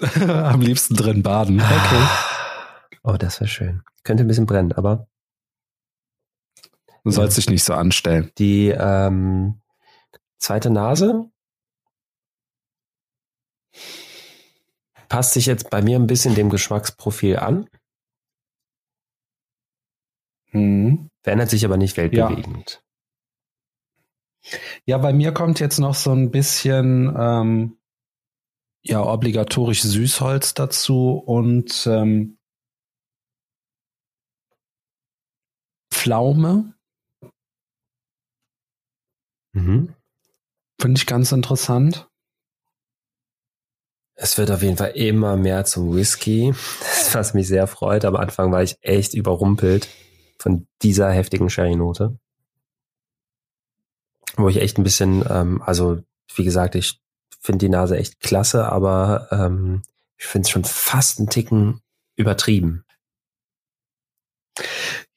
am 0.20 0.62
liebsten 0.62 0.94
drin 0.94 1.22
baden. 1.22 1.62
Okay. 1.70 2.04
Oh, 3.02 3.16
das 3.18 3.40
wäre 3.40 3.48
schön. 3.48 3.82
Könnte 4.02 4.24
ein 4.24 4.28
bisschen 4.28 4.46
brennen, 4.46 4.72
aber. 4.72 5.06
Du 7.04 7.10
sollst 7.10 7.36
ja. 7.36 7.42
dich 7.42 7.50
nicht 7.50 7.64
so 7.64 7.74
anstellen. 7.74 8.30
Die 8.38 8.68
ähm, 8.68 9.60
zweite 10.38 10.70
Nase 10.70 11.30
passt 15.08 15.32
sich 15.32 15.46
jetzt 15.46 15.70
bei 15.70 15.80
mir 15.82 15.98
ein 15.98 16.06
bisschen 16.06 16.34
dem 16.34 16.50
Geschmacksprofil 16.50 17.36
an. 17.36 17.68
Mhm. 20.52 21.10
Verändert 21.22 21.50
sich 21.50 21.64
aber 21.64 21.76
nicht 21.76 21.96
weltbewegend. 21.96 22.82
Ja. 24.42 24.58
ja, 24.86 24.98
bei 24.98 25.12
mir 25.12 25.32
kommt 25.32 25.60
jetzt 25.60 25.78
noch 25.78 25.94
so 25.94 26.12
ein 26.12 26.30
bisschen 26.30 27.14
ähm, 27.18 27.78
ja 28.82 29.02
obligatorisch 29.02 29.82
Süßholz 29.82 30.54
dazu 30.54 31.12
und 31.12 31.86
ähm, 31.86 32.37
Pflaume. 35.98 36.74
Mhm. 39.52 39.94
Finde 40.80 40.96
ich 40.96 41.06
ganz 41.06 41.32
interessant. 41.32 42.08
Es 44.14 44.38
wird 44.38 44.52
auf 44.52 44.62
jeden 44.62 44.76
Fall 44.76 44.92
immer 44.92 45.36
mehr 45.36 45.64
zum 45.64 45.96
Whisky, 45.96 46.54
was 47.12 47.34
mich 47.34 47.48
sehr 47.48 47.66
freut. 47.66 48.04
Am 48.04 48.14
Anfang 48.14 48.52
war 48.52 48.62
ich 48.62 48.78
echt 48.80 49.12
überrumpelt 49.14 49.88
von 50.38 50.68
dieser 50.82 51.10
heftigen 51.10 51.50
Sherry-Note. 51.50 52.16
Wo 54.36 54.48
ich 54.48 54.58
echt 54.58 54.78
ein 54.78 54.84
bisschen, 54.84 55.24
ähm, 55.28 55.60
also 55.62 56.00
wie 56.36 56.44
gesagt, 56.44 56.76
ich 56.76 57.00
finde 57.40 57.66
die 57.66 57.70
Nase 57.70 57.98
echt 57.98 58.20
klasse, 58.20 58.70
aber 58.70 59.26
ähm, 59.32 59.82
ich 60.16 60.26
finde 60.26 60.46
es 60.46 60.50
schon 60.50 60.64
fast 60.64 61.18
einen 61.18 61.28
Ticken 61.28 61.80
übertrieben. 62.14 62.84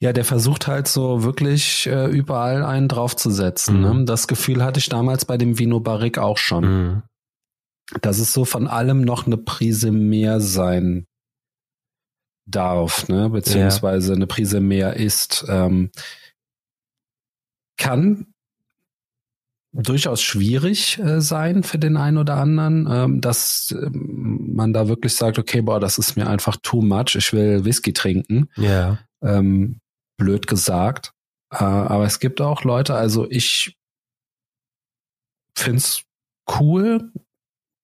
Ja, 0.02 0.14
der 0.14 0.26
versucht 0.26 0.66
halt 0.66 0.88
so 0.88 1.24
wirklich 1.24 1.86
äh, 1.86 2.08
überall 2.08 2.66
einen 2.66 2.88
draufzusetzen. 2.88 3.82
Ne? 3.82 3.94
Mhm. 3.94 4.00
Ne? 4.00 4.06
Das 4.06 4.28
Gefühl 4.28 4.64
hatte 4.64 4.80
ich 4.80 4.90
damals 4.90 5.26
bei 5.26 5.38
dem 5.38 5.60
Vino 5.60 5.80
Barrique 5.80 6.22
auch 6.22 6.40
schon. 6.40 6.64
Mhm. 6.64 7.04
Dass 8.02 8.18
es 8.18 8.34
so 8.34 8.44
von 8.44 8.68
allem 8.68 9.02
noch 9.02 9.28
eine 9.28 9.38
Prise 9.38 9.92
mehr 9.92 10.40
sein 10.42 11.06
darf, 12.48 13.08
ne? 13.10 13.30
beziehungsweise 13.30 14.14
ja. 14.14 14.16
eine 14.16 14.26
Prise 14.26 14.60
mehr 14.60 14.96
ist. 14.96 15.46
Ähm, 15.48 15.92
kann 17.78 18.26
durchaus 19.72 20.24
schwierig 20.24 20.98
äh, 20.98 21.22
sein 21.22 21.62
für 21.62 21.78
den 21.78 21.96
einen 21.96 22.18
oder 22.18 22.38
anderen, 22.38 22.88
ähm, 22.90 23.22
dass 23.22 23.72
äh, 23.72 23.90
man 23.92 24.74
da 24.74 24.88
wirklich 24.88 25.16
sagt, 25.16 25.38
okay, 25.38 25.62
boah, 25.62 25.80
das 25.80 26.00
ist 26.00 26.16
mir 26.16 26.28
einfach 26.28 26.58
too 26.64 26.82
much, 26.82 27.16
ich 27.16 27.34
will 27.34 27.66
Whisky 27.66 27.94
trinken. 27.94 28.50
Ja. 28.56 28.98
Ähm, 29.22 29.81
blöd 30.22 30.48
gesagt. 30.48 31.14
Äh, 31.52 31.64
aber 31.64 32.06
es 32.06 32.20
gibt 32.20 32.42
auch 32.42 32.64
Leute, 32.64 32.96
also 32.96 33.30
ich 33.30 33.78
find's 35.56 36.04
cool, 36.60 37.12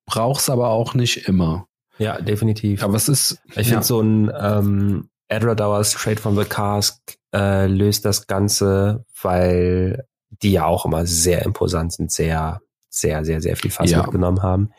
brauch's 0.06 0.50
aber 0.50 0.70
auch 0.70 0.94
nicht 0.94 1.28
immer. 1.28 1.68
Ja, 1.98 2.22
definitiv. 2.22 2.84
Aber 2.84 2.96
es 2.96 3.10
ist. 3.10 3.42
Ich 3.48 3.54
finde 3.54 3.72
ja. 3.72 3.82
so 3.82 4.00
ein 4.02 4.32
ähm, 4.40 5.10
Edradauer 5.28 5.84
Straight 5.84 6.20
from 6.20 6.38
the 6.38 6.46
Cask 6.46 7.02
äh, 7.34 7.66
löst 7.66 8.06
das 8.06 8.28
Ganze, 8.28 9.04
weil 9.22 10.08
die 10.30 10.52
ja 10.52 10.66
auch 10.66 10.86
immer 10.86 11.06
sehr 11.06 11.44
imposant 11.44 11.94
sind, 11.94 12.12
sehr, 12.12 12.62
sehr, 12.90 13.26
sehr, 13.26 13.42
sehr 13.42 13.58
viel 13.58 13.72
Fass 13.72 13.90
ja. 13.90 14.04
mitgenommen 14.04 14.44
haben. 14.44 14.72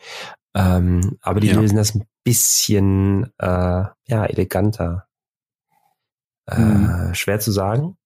Ähm, 0.55 1.17
aber 1.21 1.41
die 1.41 1.47
ja. 1.47 1.59
lösen 1.59 1.75
das 1.75 1.93
ein 1.93 2.05
bisschen 2.23 3.25
äh, 3.37 3.83
ja 4.07 4.25
eleganter. 4.25 5.08
Mhm. 6.57 7.11
Äh, 7.11 7.15
schwer 7.15 7.39
zu 7.39 7.51
sagen. 7.51 7.97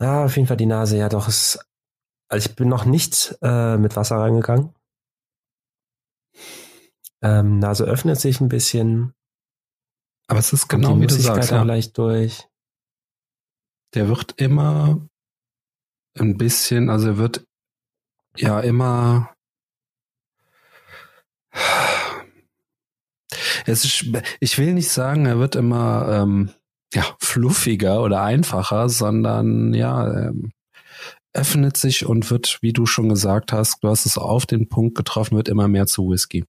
Ja, 0.00 0.24
auf 0.24 0.36
jeden 0.36 0.46
Fall 0.46 0.56
die 0.56 0.66
Nase, 0.66 0.98
ja 0.98 1.08
doch. 1.08 1.28
Ist, 1.28 1.58
also 2.28 2.48
ich 2.48 2.56
bin 2.56 2.68
noch 2.68 2.84
nicht 2.84 3.36
äh, 3.42 3.76
mit 3.76 3.96
Wasser 3.96 4.16
reingegangen. 4.16 4.74
Ähm, 7.22 7.58
Nase 7.58 7.84
öffnet 7.84 8.20
sich 8.20 8.40
ein 8.40 8.48
bisschen. 8.48 9.14
Aber 10.28 10.38
es 10.38 10.52
ist 10.52 10.68
genau 10.68 11.00
wie 11.00 11.06
du 11.06 11.14
sagst. 11.14 11.50
Ja. 11.50 11.62
leicht 11.62 11.96
durch. 11.96 12.46
Der 13.94 14.08
wird 14.08 14.38
immer 14.40 15.08
ein 16.18 16.36
bisschen, 16.36 16.90
also 16.90 17.08
er 17.08 17.18
wird 17.18 17.46
ja 18.36 18.60
immer 18.60 19.34
es 23.66 23.84
ist, 23.84 24.06
ich 24.40 24.58
will 24.58 24.74
nicht 24.74 24.90
sagen, 24.90 25.26
er 25.26 25.38
wird 25.38 25.56
immer 25.56 26.08
ähm, 26.10 26.50
ja, 26.92 27.04
fluffiger 27.20 28.02
oder 28.02 28.22
einfacher, 28.22 28.88
sondern 28.88 29.74
ja, 29.74 30.28
ähm, 30.28 30.52
öffnet 31.32 31.76
sich 31.76 32.06
und 32.06 32.30
wird, 32.30 32.58
wie 32.62 32.72
du 32.72 32.86
schon 32.86 33.08
gesagt 33.08 33.52
hast, 33.52 33.82
du 33.82 33.88
hast 33.88 34.06
es 34.06 34.16
auf 34.16 34.46
den 34.46 34.68
Punkt 34.68 34.96
getroffen, 34.96 35.36
wird 35.36 35.48
immer 35.48 35.68
mehr 35.68 35.86
zu 35.86 36.08
Whisky. 36.08 36.44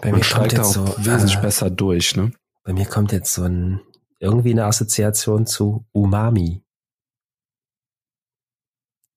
Bei 0.00 0.12
mir 0.12 0.22
kommt 0.22 0.52
jetzt 0.52 0.72
so 0.72 0.86
wesentlich 0.98 1.36
äh, 1.36 1.42
besser 1.42 1.70
durch, 1.70 2.16
ne? 2.16 2.32
Bei 2.62 2.72
mir 2.72 2.86
kommt 2.86 3.12
jetzt 3.12 3.34
so 3.34 3.42
ein 3.42 3.80
irgendwie 4.18 4.52
eine 4.52 4.64
Assoziation 4.64 5.46
zu 5.46 5.84
Umami. 5.92 6.62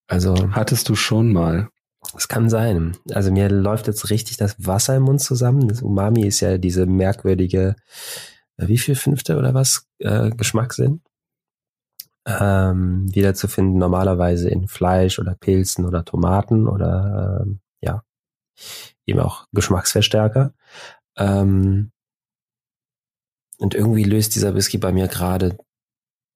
Also 0.08 0.52
hattest 0.52 0.90
du 0.90 0.96
schon 0.96 1.32
mal? 1.32 1.70
Es 2.16 2.28
kann 2.28 2.50
sein. 2.50 2.96
Also 3.12 3.32
mir 3.32 3.50
läuft 3.50 3.88
jetzt 3.88 4.10
richtig 4.10 4.38
das 4.38 4.56
Wasser 4.66 4.96
im 4.96 5.04
Mund 5.04 5.22
zusammen. 5.22 5.68
Das 5.68 5.82
Umami 5.82 6.26
ist 6.26 6.40
ja 6.40 6.58
diese 6.58 6.86
merkwürdige, 6.86 7.76
äh, 8.58 8.68
wie 8.68 8.78
viel 8.78 8.96
fünfte 8.96 9.38
oder 9.38 9.54
was 9.54 9.88
äh, 10.00 10.30
Geschmackssinn 10.30 11.02
ähm, 12.28 13.06
wiederzufinden 13.14 13.78
normalerweise 13.78 14.50
in 14.50 14.68
Fleisch 14.68 15.18
oder 15.18 15.36
Pilzen 15.36 15.86
oder 15.86 16.04
Tomaten 16.04 16.68
oder 16.68 17.42
ähm, 17.42 17.62
ja 17.82 18.04
eben 19.06 19.22
auch 19.22 19.48
Geschmacksverstärker. 19.54 20.54
Ähm, 21.18 21.92
und 23.60 23.74
irgendwie 23.74 24.04
löst 24.04 24.36
dieser 24.36 24.56
Whisky 24.56 24.78
bei 24.78 24.92
mir 24.92 25.08
gerade 25.08 25.58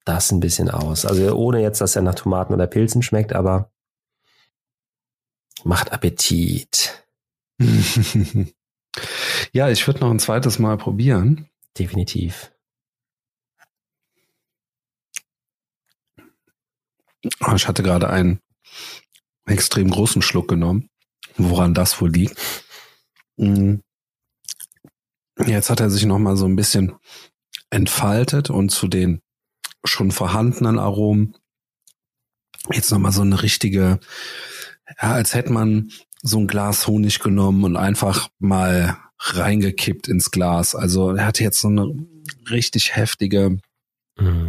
das 0.04 0.32
ein 0.32 0.40
bisschen 0.40 0.70
aus. 0.70 1.04
Also 1.04 1.36
ohne 1.36 1.60
jetzt, 1.60 1.80
dass 1.80 1.94
er 1.94 2.02
nach 2.02 2.14
Tomaten 2.14 2.54
oder 2.54 2.66
Pilzen 2.66 3.02
schmeckt, 3.02 3.34
aber 3.34 3.70
macht 5.64 5.92
Appetit. 5.92 7.06
ja, 9.52 9.68
ich 9.68 9.86
würde 9.86 10.00
noch 10.00 10.10
ein 10.10 10.18
zweites 10.18 10.58
Mal 10.58 10.76
probieren. 10.76 11.48
Definitiv. 11.78 12.52
Ah, 17.40 17.54
ich 17.54 17.68
hatte 17.68 17.82
gerade 17.82 18.10
einen 18.10 18.40
extrem 19.46 19.90
großen 19.90 20.22
Schluck 20.22 20.48
genommen, 20.48 20.88
woran 21.36 21.74
das 21.74 22.00
wohl 22.00 22.10
liegt. 22.10 22.36
Mhm. 23.36 23.82
Jetzt 25.46 25.70
hat 25.70 25.80
er 25.80 25.90
sich 25.90 26.04
noch 26.04 26.18
mal 26.18 26.36
so 26.36 26.46
ein 26.46 26.56
bisschen 26.56 26.94
entfaltet 27.70 28.50
und 28.50 28.70
zu 28.70 28.88
den 28.88 29.22
schon 29.84 30.10
vorhandenen 30.12 30.78
Aromen 30.78 31.36
jetzt 32.70 32.90
noch 32.90 32.98
mal 32.98 33.12
so 33.12 33.22
eine 33.22 33.42
richtige, 33.42 33.98
ja, 35.00 35.12
als 35.12 35.34
hätte 35.34 35.52
man 35.52 35.90
so 36.22 36.38
ein 36.38 36.46
Glas 36.46 36.86
Honig 36.86 37.18
genommen 37.20 37.64
und 37.64 37.76
einfach 37.76 38.28
mal 38.38 38.96
reingekippt 39.18 40.08
ins 40.08 40.30
Glas. 40.30 40.74
Also 40.74 41.14
er 41.14 41.26
hatte 41.26 41.44
jetzt 41.44 41.60
so 41.60 41.68
eine 41.68 41.92
richtig 42.50 42.96
heftige 42.96 43.58
mm. 44.18 44.48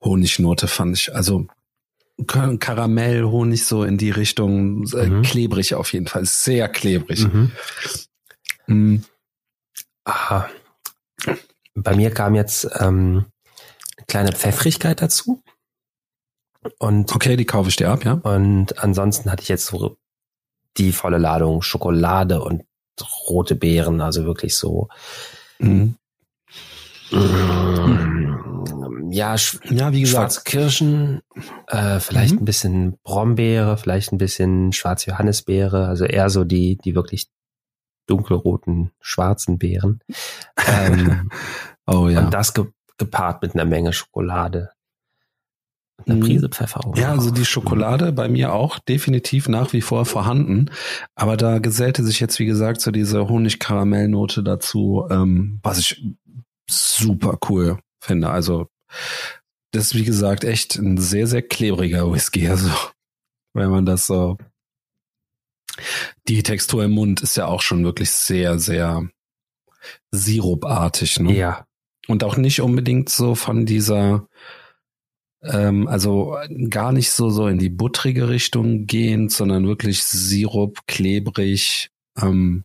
Honignote, 0.00 0.68
fand 0.68 0.96
ich. 0.96 1.14
Also 1.14 1.46
Karamell, 2.26 3.24
Honig 3.24 3.64
so 3.64 3.84
in 3.84 3.96
die 3.96 4.10
Richtung, 4.10 4.86
äh, 4.92 5.06
mhm. 5.06 5.22
klebrig 5.22 5.74
auf 5.74 5.92
jeden 5.92 6.08
Fall, 6.08 6.24
sehr 6.24 6.68
klebrig. 6.68 7.26
Mhm. 7.32 7.52
Mm. 8.66 9.04
Aha. 10.04 10.48
Bei 11.74 11.94
mir 11.94 12.10
kam 12.10 12.34
jetzt 12.34 12.68
ähm, 12.80 13.26
eine 13.96 14.06
kleine 14.08 14.32
Pfeffrigkeit 14.32 15.00
dazu. 15.00 15.42
Und 16.78 17.14
okay, 17.14 17.36
die 17.36 17.44
kaufe 17.44 17.68
ich 17.68 17.76
dir 17.76 17.90
ab, 17.90 18.04
ja. 18.04 18.12
Und 18.12 18.78
ansonsten 18.78 19.30
hatte 19.30 19.42
ich 19.42 19.48
jetzt 19.48 19.66
so 19.66 19.96
die 20.76 20.92
volle 20.92 21.18
Ladung 21.18 21.62
Schokolade 21.62 22.40
und 22.42 22.62
rote 23.28 23.54
Beeren, 23.54 24.00
also 24.00 24.24
wirklich 24.24 24.56
so. 24.56 24.88
Mhm. 25.58 25.96
Mm, 27.10 28.18
ja, 29.10 29.36
ja, 29.64 29.92
wie 29.92 30.00
gesagt, 30.00 30.44
Kirschen, 30.44 31.22
äh, 31.68 32.00
vielleicht 32.00 32.34
mhm. 32.34 32.40
ein 32.40 32.44
bisschen 32.44 32.98
Brombeere, 33.02 33.78
vielleicht 33.78 34.12
ein 34.12 34.18
bisschen 34.18 34.72
schwarze 34.72 35.10
Johannisbeere, 35.10 35.86
also 35.86 36.04
eher 36.04 36.28
so 36.28 36.44
die, 36.44 36.76
die 36.76 36.94
wirklich 36.94 37.28
dunkelroten, 38.06 38.90
schwarzen 39.00 39.58
Beeren. 39.58 40.00
Ähm, 40.66 41.30
oh 41.86 42.08
ja. 42.08 42.20
Und 42.20 42.34
das 42.34 42.52
ge 42.52 42.66
gepaart 42.98 43.40
mit 43.40 43.54
einer 43.54 43.64
Menge 43.64 43.92
Schokolade. 43.94 44.72
Eine 46.06 46.16
mhm. 46.16 46.20
Prise 46.20 46.48
Pfeffer 46.48 46.86
auch. 46.86 46.96
Ja, 46.96 47.10
also 47.10 47.30
die 47.30 47.44
Schokolade 47.44 48.12
bei 48.12 48.28
mir 48.28 48.52
auch 48.52 48.78
definitiv 48.78 49.48
nach 49.48 49.72
wie 49.72 49.80
vor 49.80 50.06
vorhanden. 50.06 50.70
Aber 51.14 51.36
da 51.36 51.58
gesellte 51.58 52.04
sich 52.04 52.20
jetzt, 52.20 52.38
wie 52.38 52.46
gesagt, 52.46 52.80
so 52.80 52.90
diese 52.90 53.28
Honigkaramellnote 53.28 54.42
dazu, 54.42 55.06
ähm, 55.10 55.60
was 55.62 55.78
ich 55.78 56.04
super 56.70 57.38
cool 57.48 57.78
finde. 58.00 58.30
Also 58.30 58.68
das 59.72 59.86
ist, 59.86 59.94
wie 59.94 60.04
gesagt, 60.04 60.44
echt 60.44 60.76
ein 60.76 60.98
sehr, 60.98 61.26
sehr 61.26 61.42
klebriger 61.42 62.10
Whisky. 62.12 62.48
Also 62.48 62.70
wenn 63.54 63.70
man 63.70 63.84
das 63.84 64.06
so 64.06 64.38
die 66.28 66.42
Textur 66.42 66.84
im 66.84 66.92
Mund 66.92 67.20
ist 67.20 67.36
ja 67.36 67.46
auch 67.46 67.62
schon 67.62 67.84
wirklich 67.84 68.10
sehr, 68.10 68.58
sehr 68.58 69.08
sirupartig. 70.10 71.20
Ne? 71.20 71.36
Ja. 71.36 71.66
Und 72.06 72.24
auch 72.24 72.36
nicht 72.36 72.60
unbedingt 72.60 73.08
so 73.08 73.34
von 73.34 73.66
dieser, 73.66 74.26
ähm, 75.42 75.86
also 75.88 76.36
gar 76.68 76.92
nicht 76.92 77.10
so 77.10 77.30
so 77.30 77.46
in 77.46 77.58
die 77.58 77.70
buttrige 77.70 78.28
Richtung 78.28 78.86
gehend, 78.86 79.32
sondern 79.32 79.66
wirklich 79.66 80.02
Sirup, 80.04 80.86
klebrig. 80.86 81.90
Ähm, 82.20 82.64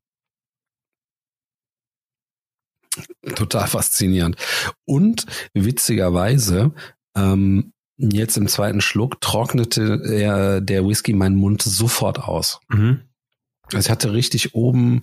total 3.36 3.68
faszinierend. 3.68 4.38
Und 4.86 5.26
witzigerweise, 5.54 6.74
ähm, 7.16 7.74
jetzt 7.98 8.38
im 8.38 8.48
zweiten 8.48 8.82
Schluck 8.82 9.22
trocknete 9.22 10.02
er, 10.06 10.62
der 10.62 10.88
Whisky 10.88 11.14
meinen 11.14 11.36
Mund 11.36 11.62
sofort 11.62 12.20
aus. 12.20 12.60
Mhm. 12.70 13.02
Also 13.72 13.88
ich 13.88 13.90
hatte 13.90 14.14
richtig 14.14 14.56
oben 14.56 15.02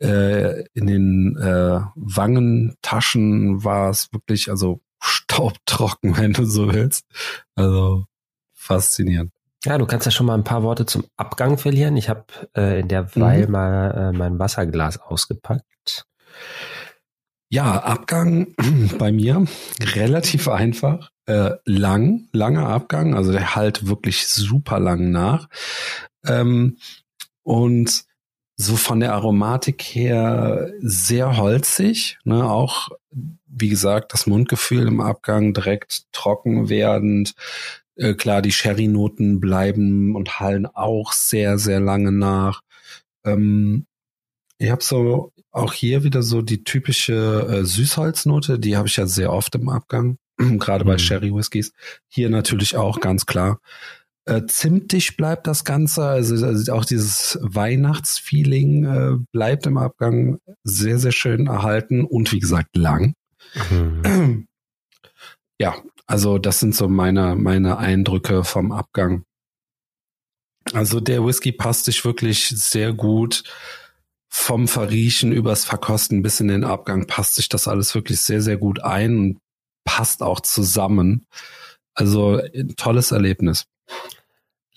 äh, 0.00 0.62
in 0.72 0.86
den 0.86 1.36
äh, 1.36 1.80
Wangentaschen 1.94 3.62
war 3.62 3.90
es 3.90 4.12
wirklich, 4.12 4.50
also 4.50 4.80
staubtrocken, 5.00 6.16
wenn 6.16 6.32
du 6.32 6.44
so 6.44 6.72
willst. 6.72 7.04
Also 7.54 8.04
faszinierend. 8.54 9.32
Ja, 9.64 9.76
du 9.76 9.86
kannst 9.86 10.06
ja 10.06 10.12
schon 10.12 10.26
mal 10.26 10.34
ein 10.34 10.44
paar 10.44 10.62
Worte 10.62 10.86
zum 10.86 11.04
Abgang 11.16 11.58
verlieren. 11.58 11.96
Ich 11.96 12.08
habe 12.08 12.24
äh, 12.56 12.80
in 12.80 12.88
der 12.88 13.14
Weile 13.14 13.46
mhm. 13.46 13.52
mal 13.52 13.90
äh, 13.90 14.16
mein 14.16 14.38
Wasserglas 14.38 14.98
ausgepackt. 14.98 16.06
Ja, 17.50 17.78
Abgang 17.82 18.54
bei 18.98 19.12
mir 19.12 19.44
relativ 19.80 20.48
einfach. 20.48 21.10
Äh, 21.26 21.56
lang, 21.64 22.28
langer 22.32 22.68
Abgang, 22.68 23.14
also 23.14 23.32
der 23.32 23.54
halt 23.54 23.86
wirklich 23.86 24.26
super 24.28 24.80
lang 24.80 25.10
nach. 25.10 25.48
Ähm, 26.24 26.78
und 27.42 28.04
so 28.60 28.76
von 28.76 29.00
der 29.00 29.14
Aromatik 29.14 29.80
her 29.82 30.70
sehr 30.80 31.38
holzig, 31.38 32.18
ne, 32.24 32.44
auch 32.44 32.90
wie 33.46 33.70
gesagt, 33.70 34.12
das 34.12 34.26
Mundgefühl 34.26 34.86
im 34.86 35.00
Abgang 35.00 35.54
direkt 35.54 36.04
trocken 36.12 36.68
werdend. 36.68 37.34
Äh, 37.96 38.14
klar, 38.14 38.42
die 38.42 38.52
Sherry-Noten 38.52 39.40
bleiben 39.40 40.14
und 40.14 40.40
hallen 40.40 40.66
auch 40.66 41.12
sehr, 41.12 41.58
sehr 41.58 41.80
lange 41.80 42.12
nach. 42.12 42.60
Ähm, 43.24 43.86
ich 44.58 44.70
habe 44.70 44.84
so 44.84 45.32
auch 45.52 45.72
hier 45.72 46.04
wieder 46.04 46.22
so 46.22 46.42
die 46.42 46.62
typische 46.62 47.46
äh, 47.50 47.64
Süßholznote, 47.64 48.58
die 48.58 48.76
habe 48.76 48.88
ich 48.88 48.96
ja 48.96 49.06
sehr 49.06 49.32
oft 49.32 49.54
im 49.54 49.70
Abgang, 49.70 50.18
gerade 50.36 50.84
bei 50.84 50.92
mhm. 50.92 50.98
Sherry 50.98 51.34
Whiskys. 51.34 51.72
Hier 52.08 52.28
natürlich 52.28 52.76
auch 52.76 53.00
ganz 53.00 53.24
klar. 53.24 53.58
Äh, 54.30 54.46
zimtig 54.46 55.16
bleibt 55.16 55.48
das 55.48 55.64
Ganze, 55.64 56.04
also, 56.04 56.46
also 56.46 56.72
auch 56.72 56.84
dieses 56.84 57.36
Weihnachtsfeeling 57.42 58.84
äh, 58.84 59.16
bleibt 59.32 59.66
im 59.66 59.76
Abgang 59.76 60.38
sehr, 60.62 61.00
sehr 61.00 61.10
schön 61.10 61.48
erhalten 61.48 62.04
und 62.04 62.30
wie 62.30 62.38
gesagt 62.38 62.76
lang. 62.76 63.14
Mhm. 63.70 64.46
Ja, 65.60 65.76
also 66.06 66.38
das 66.38 66.58
sind 66.58 66.74
so 66.74 66.88
meine, 66.88 67.36
meine 67.36 67.76
Eindrücke 67.76 68.44
vom 68.44 68.72
Abgang. 68.72 69.24
Also 70.72 71.00
der 71.00 71.22
Whisky 71.22 71.52
passt 71.52 71.84
sich 71.84 72.02
wirklich 72.02 72.48
sehr 72.48 72.94
gut 72.94 73.44
vom 74.30 74.68
Verriechen 74.68 75.32
übers 75.32 75.66
Verkosten 75.66 76.22
bis 76.22 76.40
in 76.40 76.48
den 76.48 76.64
Abgang 76.64 77.06
passt 77.06 77.34
sich 77.34 77.50
das 77.50 77.68
alles 77.68 77.94
wirklich 77.94 78.22
sehr, 78.22 78.40
sehr 78.40 78.56
gut 78.56 78.82
ein 78.82 79.18
und 79.18 79.38
passt 79.84 80.22
auch 80.22 80.40
zusammen. 80.40 81.26
Also 81.94 82.40
ein 82.40 82.74
tolles 82.76 83.12
Erlebnis. 83.12 83.66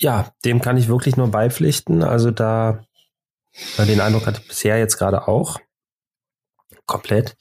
Ja, 0.03 0.33
dem 0.43 0.59
kann 0.59 0.75
ich 0.75 0.89
wirklich 0.89 1.15
nur 1.15 1.31
beipflichten. 1.31 2.03
Also 2.03 2.29
da 2.29 2.83
den 3.77 4.01
Eindruck 4.01 4.27
hatte 4.27 4.41
ich 4.41 4.47
bisher 4.49 4.77
jetzt 4.77 4.97
gerade 4.97 5.29
auch. 5.29 5.59
Komplett. 6.85 7.37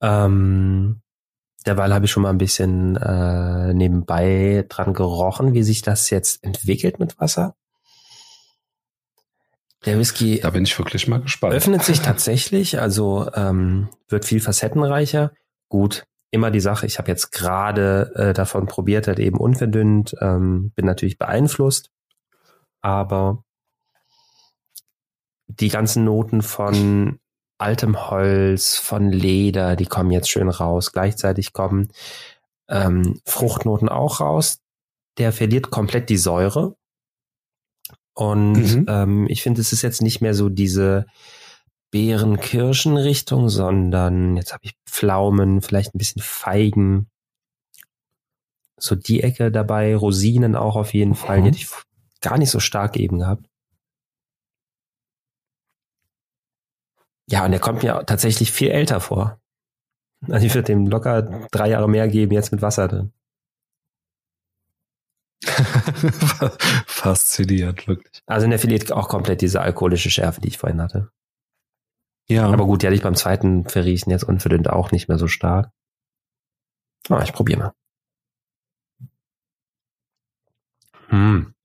Ähm, 0.00 1.00
derweil 1.66 1.92
habe 1.92 2.04
ich 2.04 2.12
schon 2.12 2.22
mal 2.22 2.30
ein 2.30 2.38
bisschen 2.38 2.94
äh, 2.94 3.74
nebenbei 3.74 4.64
dran 4.68 4.94
gerochen, 4.94 5.52
wie 5.52 5.64
sich 5.64 5.82
das 5.82 6.08
jetzt 6.10 6.44
entwickelt 6.44 7.00
mit 7.00 7.18
Wasser. 7.18 7.56
Der 9.84 9.98
Whisky. 9.98 10.38
Da 10.40 10.50
bin 10.50 10.62
ich 10.62 10.78
wirklich 10.78 11.08
mal 11.08 11.20
gespannt. 11.20 11.54
Öffnet 11.54 11.82
sich 11.82 12.00
tatsächlich, 12.02 12.78
also 12.78 13.28
ähm, 13.34 13.88
wird 14.08 14.24
viel 14.24 14.40
facettenreicher. 14.40 15.32
Gut, 15.68 16.06
immer 16.30 16.52
die 16.52 16.60
Sache. 16.60 16.86
Ich 16.86 16.98
habe 16.98 17.08
jetzt 17.08 17.32
gerade 17.32 18.12
äh, 18.14 18.32
davon 18.32 18.66
probiert, 18.66 19.08
halt 19.08 19.18
eben 19.18 19.38
unverdünnt. 19.38 20.14
Ähm, 20.20 20.70
bin 20.76 20.86
natürlich 20.86 21.18
beeinflusst, 21.18 21.90
aber 22.86 23.42
die 25.48 25.70
ganzen 25.70 26.04
Noten 26.04 26.40
von 26.42 27.18
altem 27.58 28.10
Holz, 28.10 28.76
von 28.76 29.10
Leder, 29.10 29.74
die 29.74 29.86
kommen 29.86 30.12
jetzt 30.12 30.30
schön 30.30 30.48
raus. 30.48 30.92
Gleichzeitig 30.92 31.52
kommen 31.52 31.88
ähm, 32.68 33.20
Fruchtnoten 33.24 33.88
auch 33.88 34.20
raus. 34.20 34.60
Der 35.18 35.32
verliert 35.32 35.70
komplett 35.70 36.10
die 36.10 36.16
Säure. 36.16 36.76
Und 38.14 38.52
mhm. 38.52 38.86
ähm, 38.88 39.26
ich 39.28 39.42
finde, 39.42 39.62
es 39.62 39.72
ist 39.72 39.82
jetzt 39.82 40.00
nicht 40.00 40.20
mehr 40.20 40.34
so 40.34 40.48
diese 40.48 41.06
Beeren-Kirschen-Richtung, 41.90 43.48
sondern 43.48 44.36
jetzt 44.36 44.52
habe 44.52 44.64
ich 44.64 44.76
Pflaumen, 44.88 45.60
vielleicht 45.60 45.92
ein 45.92 45.98
bisschen 45.98 46.22
Feigen. 46.22 47.08
So 48.78 48.94
die 48.94 49.24
Ecke 49.24 49.50
dabei, 49.50 49.96
Rosinen 49.96 50.54
auch 50.54 50.76
auf 50.76 50.94
jeden 50.94 51.16
Fall. 51.16 51.40
Die 51.40 51.48
hätte 51.48 51.58
ich 51.58 51.68
gar 52.20 52.38
nicht 52.38 52.50
so 52.50 52.60
stark 52.60 52.96
eben 52.96 53.18
gehabt. 53.18 53.48
Ja, 57.28 57.44
und 57.44 57.50
der 57.50 57.60
kommt 57.60 57.82
mir 57.82 58.04
tatsächlich 58.06 58.52
viel 58.52 58.70
älter 58.70 59.00
vor. 59.00 59.40
Also 60.28 60.46
ich 60.46 60.54
würde 60.54 60.66
dem 60.66 60.86
locker 60.86 61.22
drei 61.50 61.68
Jahre 61.68 61.88
mehr 61.88 62.08
geben, 62.08 62.32
jetzt 62.32 62.52
mit 62.52 62.62
Wasser 62.62 62.88
drin. 62.88 63.12
Faszinierend, 66.86 67.86
wirklich. 67.86 68.22
Also 68.26 68.48
der 68.48 68.58
verliert 68.58 68.92
auch 68.92 69.08
komplett 69.08 69.40
diese 69.40 69.60
alkoholische 69.60 70.10
Schärfe, 70.10 70.40
die 70.40 70.48
ich 70.48 70.58
vorhin 70.58 70.80
hatte. 70.80 71.10
Ja. 72.28 72.46
Aber 72.46 72.66
gut, 72.66 72.82
die 72.82 72.86
hatte 72.86 72.96
ich 72.96 73.02
beim 73.02 73.14
zweiten 73.14 73.68
Verriechen 73.68 74.10
jetzt 74.10 74.24
unverdünnt 74.24 74.68
auch 74.68 74.90
nicht 74.90 75.08
mehr 75.08 75.18
so 75.18 75.28
stark. 75.28 75.70
Aber 77.08 77.22
ich 77.22 77.32
probiere 77.32 77.58
mal. 77.58 77.72
Hm. 81.08 81.55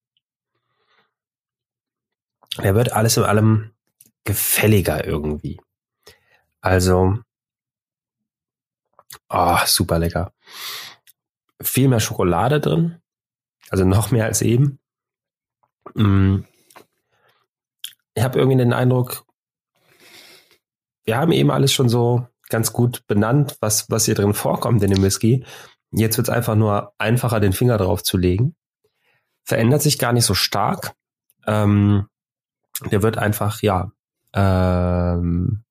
Der 2.57 2.75
wird 2.75 2.93
alles 2.93 3.17
in 3.17 3.23
allem 3.23 3.71
gefälliger 4.23 5.05
irgendwie. 5.05 5.59
Also, 6.61 7.19
oh, 9.29 9.57
super 9.65 9.99
lecker. 9.99 10.33
Viel 11.61 11.87
mehr 11.87 11.99
Schokolade 11.99 12.59
drin. 12.59 13.01
Also 13.69 13.85
noch 13.85 14.11
mehr 14.11 14.25
als 14.25 14.41
eben. 14.41 14.79
Mm. 15.95 16.39
Ich 18.13 18.23
habe 18.23 18.37
irgendwie 18.37 18.57
den 18.57 18.73
Eindruck, 18.73 19.25
wir 21.05 21.17
haben 21.17 21.31
eben 21.31 21.49
alles 21.49 21.71
schon 21.71 21.87
so 21.87 22.27
ganz 22.49 22.73
gut 22.73 23.07
benannt, 23.07 23.57
was, 23.61 23.89
was 23.89 24.05
hier 24.05 24.15
drin 24.15 24.33
vorkommt 24.33 24.83
in 24.83 24.91
dem 24.91 25.01
Whisky. 25.01 25.45
Jetzt 25.91 26.17
wird 26.17 26.27
es 26.27 26.33
einfach 26.33 26.55
nur 26.55 26.93
einfacher, 26.97 27.39
den 27.39 27.53
Finger 27.53 27.77
drauf 27.77 28.03
zu 28.03 28.17
legen. 28.17 28.55
Verändert 29.43 29.81
sich 29.81 29.97
gar 29.97 30.13
nicht 30.13 30.25
so 30.25 30.33
stark. 30.33 30.93
Ähm, 31.47 32.07
der 32.89 33.03
wird 33.03 33.17
einfach, 33.17 33.61
ja, 33.61 33.91
ähm, 34.33 35.63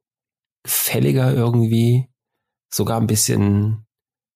gefälliger 0.62 1.32
irgendwie, 1.32 2.08
sogar 2.72 3.00
ein 3.00 3.06
bisschen, 3.06 3.86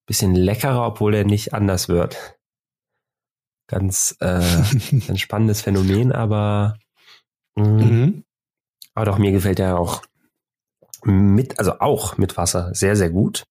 bisschen 0.07 0.35
leckerer, 0.35 0.87
obwohl 0.87 1.15
er 1.15 1.25
nicht 1.25 1.55
anders 1.55 1.89
wird. 1.89 2.37
Ganz, 3.67 4.17
äh, 4.21 4.41
ein 5.09 5.19
spannendes 5.19 5.63
Phänomen, 5.63 6.13
aber, 6.13 6.77
mh, 7.57 7.67
mhm. 7.67 8.25
aber 8.95 9.07
doch 9.07 9.19
mir 9.19 9.33
gefällt 9.33 9.61
er 9.61 9.79
auch 9.79 10.03
mit, 11.05 11.59
also 11.59 11.81
auch 11.81 12.17
mit 12.17 12.37
Wasser 12.37 12.75
sehr, 12.75 12.97
sehr 12.97 13.11
gut. 13.11 13.45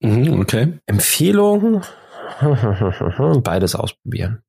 Mhm, 0.00 0.40
okay. 0.40 0.78
Empfehlung, 0.86 1.82
beides 3.42 3.74
ausprobieren. 3.74 4.42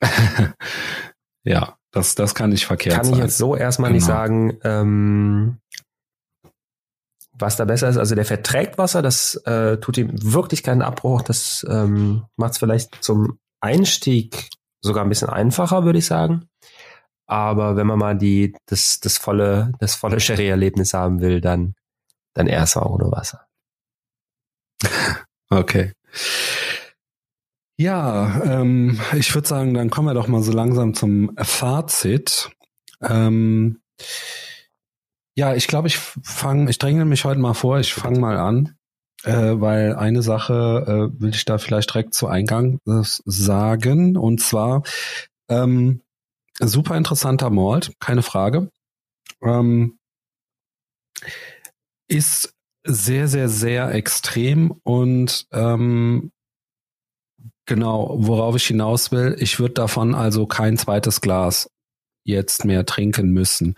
ja, 1.44 1.76
das, 1.92 2.14
das 2.14 2.34
kann 2.34 2.50
nicht 2.50 2.66
verkehrt 2.66 2.94
kann 2.94 3.04
sein. 3.04 3.12
Kann 3.12 3.20
ich 3.20 3.24
jetzt 3.24 3.38
so 3.38 3.56
erstmal 3.56 3.90
genau. 3.90 3.96
nicht 3.96 4.06
sagen, 4.06 4.58
ähm, 4.64 5.58
was 7.32 7.56
da 7.56 7.64
besser 7.64 7.88
ist. 7.88 7.96
Also 7.96 8.14
der 8.14 8.24
verträgt 8.24 8.78
Wasser, 8.78 9.02
das 9.02 9.34
äh, 9.46 9.78
tut 9.78 9.98
ihm 9.98 10.10
wirklich 10.12 10.62
keinen 10.62 10.82
Abbruch. 10.82 11.22
Das 11.22 11.66
ähm, 11.68 12.24
macht 12.36 12.52
es 12.52 12.58
vielleicht 12.58 13.02
zum 13.02 13.38
Einstieg 13.60 14.50
sogar 14.82 15.04
ein 15.04 15.08
bisschen 15.08 15.28
einfacher, 15.28 15.84
würde 15.84 15.98
ich 15.98 16.06
sagen. 16.06 16.48
Aber 17.26 17.76
wenn 17.76 17.86
man 17.86 17.98
mal 17.98 18.16
die, 18.16 18.56
das, 18.66 18.98
das 19.00 19.18
volle, 19.18 19.72
das 19.78 19.94
volle 19.94 20.20
Sherry-Erlebnis 20.20 20.94
haben 20.94 21.20
will, 21.20 21.40
dann, 21.40 21.74
dann 22.34 22.46
erst 22.46 22.76
auch 22.76 22.90
ohne 22.90 23.10
Wasser. 23.10 23.46
Okay. 25.52 25.94
Ja, 27.80 28.42
ähm, 28.44 29.00
ich 29.16 29.34
würde 29.34 29.48
sagen, 29.48 29.72
dann 29.72 29.88
kommen 29.88 30.06
wir 30.06 30.12
doch 30.12 30.28
mal 30.28 30.42
so 30.42 30.52
langsam 30.52 30.92
zum 30.92 31.34
Fazit. 31.38 32.50
Ähm, 33.00 33.80
ja, 35.34 35.54
ich 35.54 35.66
glaube, 35.66 35.88
ich 35.88 35.96
fange, 35.96 36.68
ich 36.68 36.76
dränge 36.76 37.06
mich 37.06 37.24
heute 37.24 37.40
mal 37.40 37.54
vor, 37.54 37.80
ich 37.80 37.94
fange 37.94 38.20
mal 38.20 38.36
an, 38.36 38.76
äh, 39.24 39.32
weil 39.32 39.94
eine 39.96 40.20
Sache 40.20 41.10
äh, 41.14 41.22
will 41.22 41.30
ich 41.30 41.46
da 41.46 41.56
vielleicht 41.56 41.94
direkt 41.94 42.12
zu 42.12 42.26
Eingang 42.26 42.80
äh, 42.86 43.00
sagen, 43.02 44.18
und 44.18 44.42
zwar 44.42 44.82
ähm, 45.48 46.02
super 46.58 46.98
interessanter 46.98 47.48
Malt, 47.48 47.94
keine 47.98 48.20
Frage. 48.20 48.68
Ähm, 49.42 49.96
ist 52.08 52.52
sehr, 52.84 53.26
sehr, 53.26 53.48
sehr 53.48 53.94
extrem 53.94 54.70
und 54.82 55.46
ähm, 55.50 56.30
Genau, 57.70 58.16
worauf 58.18 58.56
ich 58.56 58.66
hinaus 58.66 59.12
will, 59.12 59.36
ich 59.38 59.60
würde 59.60 59.74
davon 59.74 60.12
also 60.16 60.44
kein 60.44 60.76
zweites 60.76 61.20
Glas 61.20 61.70
jetzt 62.24 62.64
mehr 62.64 62.84
trinken 62.84 63.30
müssen. 63.30 63.76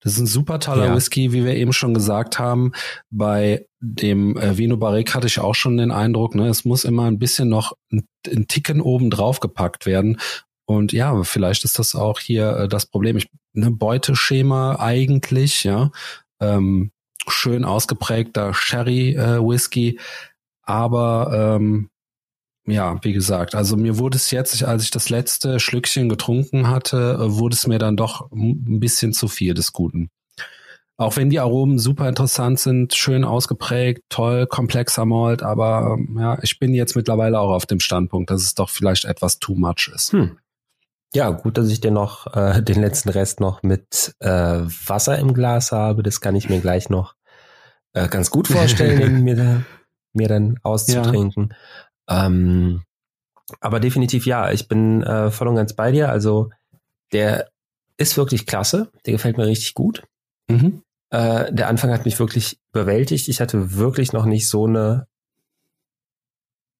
Das 0.00 0.12
ist 0.12 0.18
ein 0.18 0.26
super 0.26 0.60
toller 0.60 0.88
ja. 0.88 0.94
Whisky, 0.94 1.32
wie 1.32 1.46
wir 1.46 1.56
eben 1.56 1.72
schon 1.72 1.94
gesagt 1.94 2.38
haben. 2.38 2.72
Bei 3.08 3.64
dem 3.80 4.36
äh, 4.36 4.58
Vino 4.58 4.76
Barrique 4.76 5.14
hatte 5.14 5.26
ich 5.26 5.38
auch 5.38 5.54
schon 5.54 5.78
den 5.78 5.90
Eindruck, 5.90 6.34
ne, 6.34 6.48
es 6.48 6.66
muss 6.66 6.84
immer 6.84 7.06
ein 7.06 7.18
bisschen 7.18 7.48
noch 7.48 7.72
ein, 7.90 8.06
ein 8.26 8.46
Ticken 8.46 8.82
oben 8.82 9.08
drauf 9.08 9.40
gepackt 9.40 9.86
werden. 9.86 10.20
Und 10.66 10.92
ja, 10.92 11.22
vielleicht 11.22 11.64
ist 11.64 11.78
das 11.78 11.94
auch 11.94 12.20
hier 12.20 12.54
äh, 12.58 12.68
das 12.68 12.84
Problem. 12.84 13.16
Ich, 13.16 13.30
ne, 13.54 13.70
Beuteschema 13.70 14.78
eigentlich, 14.78 15.64
ja, 15.64 15.92
ähm, 16.42 16.92
schön 17.26 17.64
ausgeprägter 17.64 18.52
Sherry 18.52 19.14
äh, 19.14 19.40
Whisky, 19.40 19.98
aber 20.62 21.56
ähm, 21.58 21.89
ja, 22.70 22.98
wie 23.02 23.12
gesagt, 23.12 23.54
also 23.54 23.76
mir 23.76 23.98
wurde 23.98 24.16
es 24.16 24.30
jetzt, 24.30 24.62
als 24.62 24.84
ich 24.84 24.90
das 24.90 25.10
letzte 25.10 25.60
Schlückchen 25.60 26.08
getrunken 26.08 26.68
hatte, 26.68 27.18
äh, 27.20 27.38
wurde 27.38 27.54
es 27.54 27.66
mir 27.66 27.78
dann 27.78 27.96
doch 27.96 28.30
ein 28.32 28.80
bisschen 28.80 29.12
zu 29.12 29.28
viel 29.28 29.54
des 29.54 29.72
Guten. 29.72 30.10
Auch 30.96 31.16
wenn 31.16 31.30
die 31.30 31.40
Aromen 31.40 31.78
super 31.78 32.08
interessant 32.10 32.60
sind, 32.60 32.94
schön 32.94 33.24
ausgeprägt, 33.24 34.02
toll, 34.10 34.46
komplexer 34.46 35.06
Malt, 35.06 35.42
aber 35.42 35.96
ähm, 35.98 36.18
ja, 36.20 36.38
ich 36.42 36.58
bin 36.58 36.74
jetzt 36.74 36.94
mittlerweile 36.94 37.40
auch 37.40 37.52
auf 37.52 37.64
dem 37.64 37.80
Standpunkt, 37.80 38.30
dass 38.30 38.42
es 38.42 38.54
doch 38.54 38.68
vielleicht 38.68 39.06
etwas 39.06 39.38
too 39.38 39.54
much 39.54 39.90
ist. 39.94 40.12
Hm. 40.12 40.36
Ja, 41.14 41.30
gut, 41.30 41.56
dass 41.56 41.70
ich 41.70 41.80
dir 41.80 41.90
noch 41.90 42.34
äh, 42.36 42.62
den 42.62 42.80
letzten 42.80 43.08
Rest 43.08 43.40
noch 43.40 43.62
mit 43.62 44.14
äh, 44.20 44.28
Wasser 44.28 45.18
im 45.18 45.32
Glas 45.32 45.72
habe. 45.72 46.02
Das 46.02 46.20
kann 46.20 46.36
ich 46.36 46.50
mir 46.50 46.60
gleich 46.60 46.90
noch 46.90 47.14
äh, 47.94 48.06
ganz 48.08 48.30
gut 48.30 48.46
vorstellen, 48.46 49.24
mir, 49.24 49.64
mir 50.12 50.28
dann 50.28 50.58
auszutrinken. 50.62 51.54
Ähm, 52.10 52.82
aber 53.60 53.80
definitiv 53.80 54.26
ja, 54.26 54.50
ich 54.50 54.68
bin 54.68 55.02
äh, 55.02 55.30
voll 55.30 55.48
und 55.48 55.56
ganz 55.56 55.72
bei 55.74 55.90
dir. 55.92 56.10
Also 56.10 56.50
der 57.12 57.50
ist 57.96 58.16
wirklich 58.16 58.46
klasse, 58.46 58.90
der 59.06 59.12
gefällt 59.12 59.36
mir 59.36 59.46
richtig 59.46 59.74
gut. 59.74 60.02
Mhm. 60.48 60.82
Äh, 61.10 61.52
der 61.52 61.68
Anfang 61.68 61.90
hat 61.92 62.04
mich 62.04 62.18
wirklich 62.18 62.58
überwältigt. 62.72 63.28
Ich 63.28 63.40
hatte 63.40 63.76
wirklich 63.76 64.12
noch 64.12 64.26
nicht 64.26 64.48
so 64.48 64.66
eine 64.66 65.06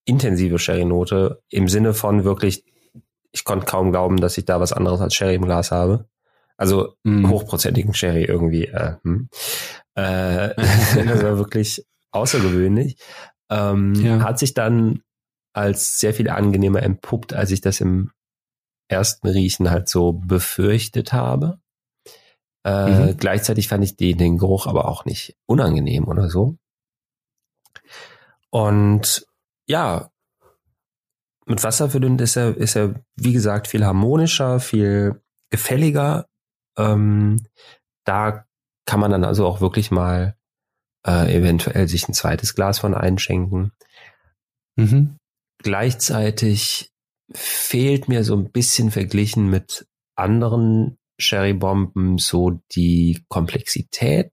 intensive 0.05 0.59
Sherry-Note 0.59 1.43
im 1.51 1.69
Sinne 1.69 1.95
von 1.95 2.25
wirklich, 2.25 2.65
ich 3.33 3.45
konnte 3.45 3.67
kaum 3.67 3.93
glauben, 3.93 4.19
dass 4.19 4.39
ich 4.39 4.45
da 4.45 4.61
was 4.61 4.73
anderes 4.73 5.01
als 5.01 5.15
Sherry 5.15 5.35
im 5.35 5.45
Glas 5.45 5.71
habe. 5.71 6.07
Also 6.57 6.95
mm. 7.05 7.29
hochprozentigen 7.29 7.95
Sherry 7.95 8.25
irgendwie. 8.25 8.67
Äh, 8.67 8.97
hm. 9.03 9.29
äh, 9.95 10.55
das 10.57 11.23
war 11.23 11.39
wirklich 11.39 11.85
außergewöhnlich. 12.11 12.97
Ähm, 13.51 13.95
ja. 13.95 14.21
Hat 14.21 14.39
sich 14.39 14.55
dann 14.55 15.03
als 15.53 15.99
sehr 15.99 16.15
viel 16.15 16.29
angenehmer 16.29 16.83
entpuppt, 16.83 17.33
als 17.33 17.51
ich 17.51 17.61
das 17.61 17.81
im 17.81 18.13
ersten 18.89 19.29
Riechen 19.29 19.71
halt 19.71 19.89
so 19.89 20.13
befürchtet 20.13 21.13
habe. 21.13 21.61
Äh, 22.65 23.13
mhm. 23.13 23.17
Gleichzeitig 23.17 23.69
fand 23.69 23.85
ich 23.85 23.97
den, 23.97 24.19
den 24.19 24.39
Geruch 24.39 24.67
aber 24.67 24.87
auch 24.87 25.05
nicht 25.05 25.37
unangenehm 25.47 26.09
oder 26.09 26.29
so. 26.29 26.57
Und 28.51 29.27
ja, 29.67 30.11
mit 31.47 31.63
Wasser 31.63 31.91
verdünnt 31.91 32.21
ist 32.21 32.37
er, 32.37 32.57
ist 32.57 32.77
er, 32.77 32.95
wie 33.17 33.33
gesagt, 33.33 33.67
viel 33.67 33.85
harmonischer, 33.85 34.61
viel 34.61 35.23
gefälliger. 35.51 36.27
Ähm, 36.77 37.47
da 38.05 38.45
kann 38.87 39.01
man 39.01 39.11
dann 39.11 39.25
also 39.25 39.47
auch 39.47 39.61
wirklich 39.61 39.91
mal 39.91 40.37
äh, 41.07 41.35
eventuell 41.35 41.89
sich 41.89 42.09
ein 42.09 42.15
zweites 42.15 42.55
Glas 42.55 42.79
von 42.79 42.95
einschenken. 42.95 43.73
Mhm. 44.77 45.17
Gleichzeitig 45.63 46.91
fehlt 47.33 48.09
mir 48.09 48.25
so 48.25 48.35
ein 48.35 48.51
bisschen 48.51 48.91
verglichen 48.91 49.49
mit 49.49 49.87
anderen 50.17 50.99
Sherry-Bomben 51.19 52.19
so 52.19 52.61
die 52.73 53.25
Komplexität. 53.29 54.33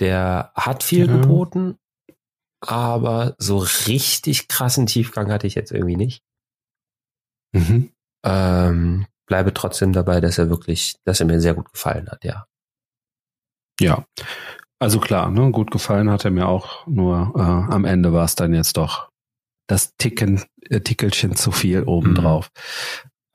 Der 0.00 0.52
hat 0.54 0.82
viel 0.82 1.06
ja. 1.06 1.16
geboten, 1.16 1.78
aber 2.60 3.36
so 3.38 3.58
richtig 3.86 4.48
krassen 4.48 4.86
Tiefgang 4.86 5.30
hatte 5.30 5.46
ich 5.46 5.54
jetzt 5.54 5.70
irgendwie 5.70 5.96
nicht. 5.96 6.24
Mhm. 7.52 7.92
Ähm, 8.24 9.06
bleibe 9.26 9.54
trotzdem 9.54 9.92
dabei, 9.92 10.20
dass 10.20 10.38
er 10.38 10.50
wirklich, 10.50 10.96
dass 11.04 11.20
er 11.20 11.26
mir 11.26 11.40
sehr 11.40 11.54
gut 11.54 11.70
gefallen 11.72 12.08
hat, 12.10 12.24
ja. 12.24 12.46
Ja, 13.80 14.04
also 14.80 15.00
klar, 15.00 15.30
ne, 15.30 15.50
gut 15.50 15.70
gefallen 15.70 16.10
hat 16.10 16.24
er 16.24 16.30
mir 16.30 16.48
auch, 16.48 16.86
nur 16.86 17.32
äh, 17.36 17.40
am 17.40 17.84
Ende 17.84 18.12
war 18.12 18.24
es 18.24 18.34
dann 18.34 18.52
jetzt 18.52 18.76
doch 18.76 19.08
das 19.66 19.94
Ticken, 19.96 20.42
äh, 20.68 20.80
Tickelchen 20.80 21.36
zu 21.36 21.50
viel 21.50 21.84
obendrauf. 21.84 22.50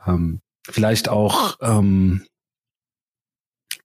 Mhm. 0.05 0.13
Ähm, 0.13 0.41
vielleicht 0.67 1.09
auch, 1.09 1.57
ähm, 1.61 2.25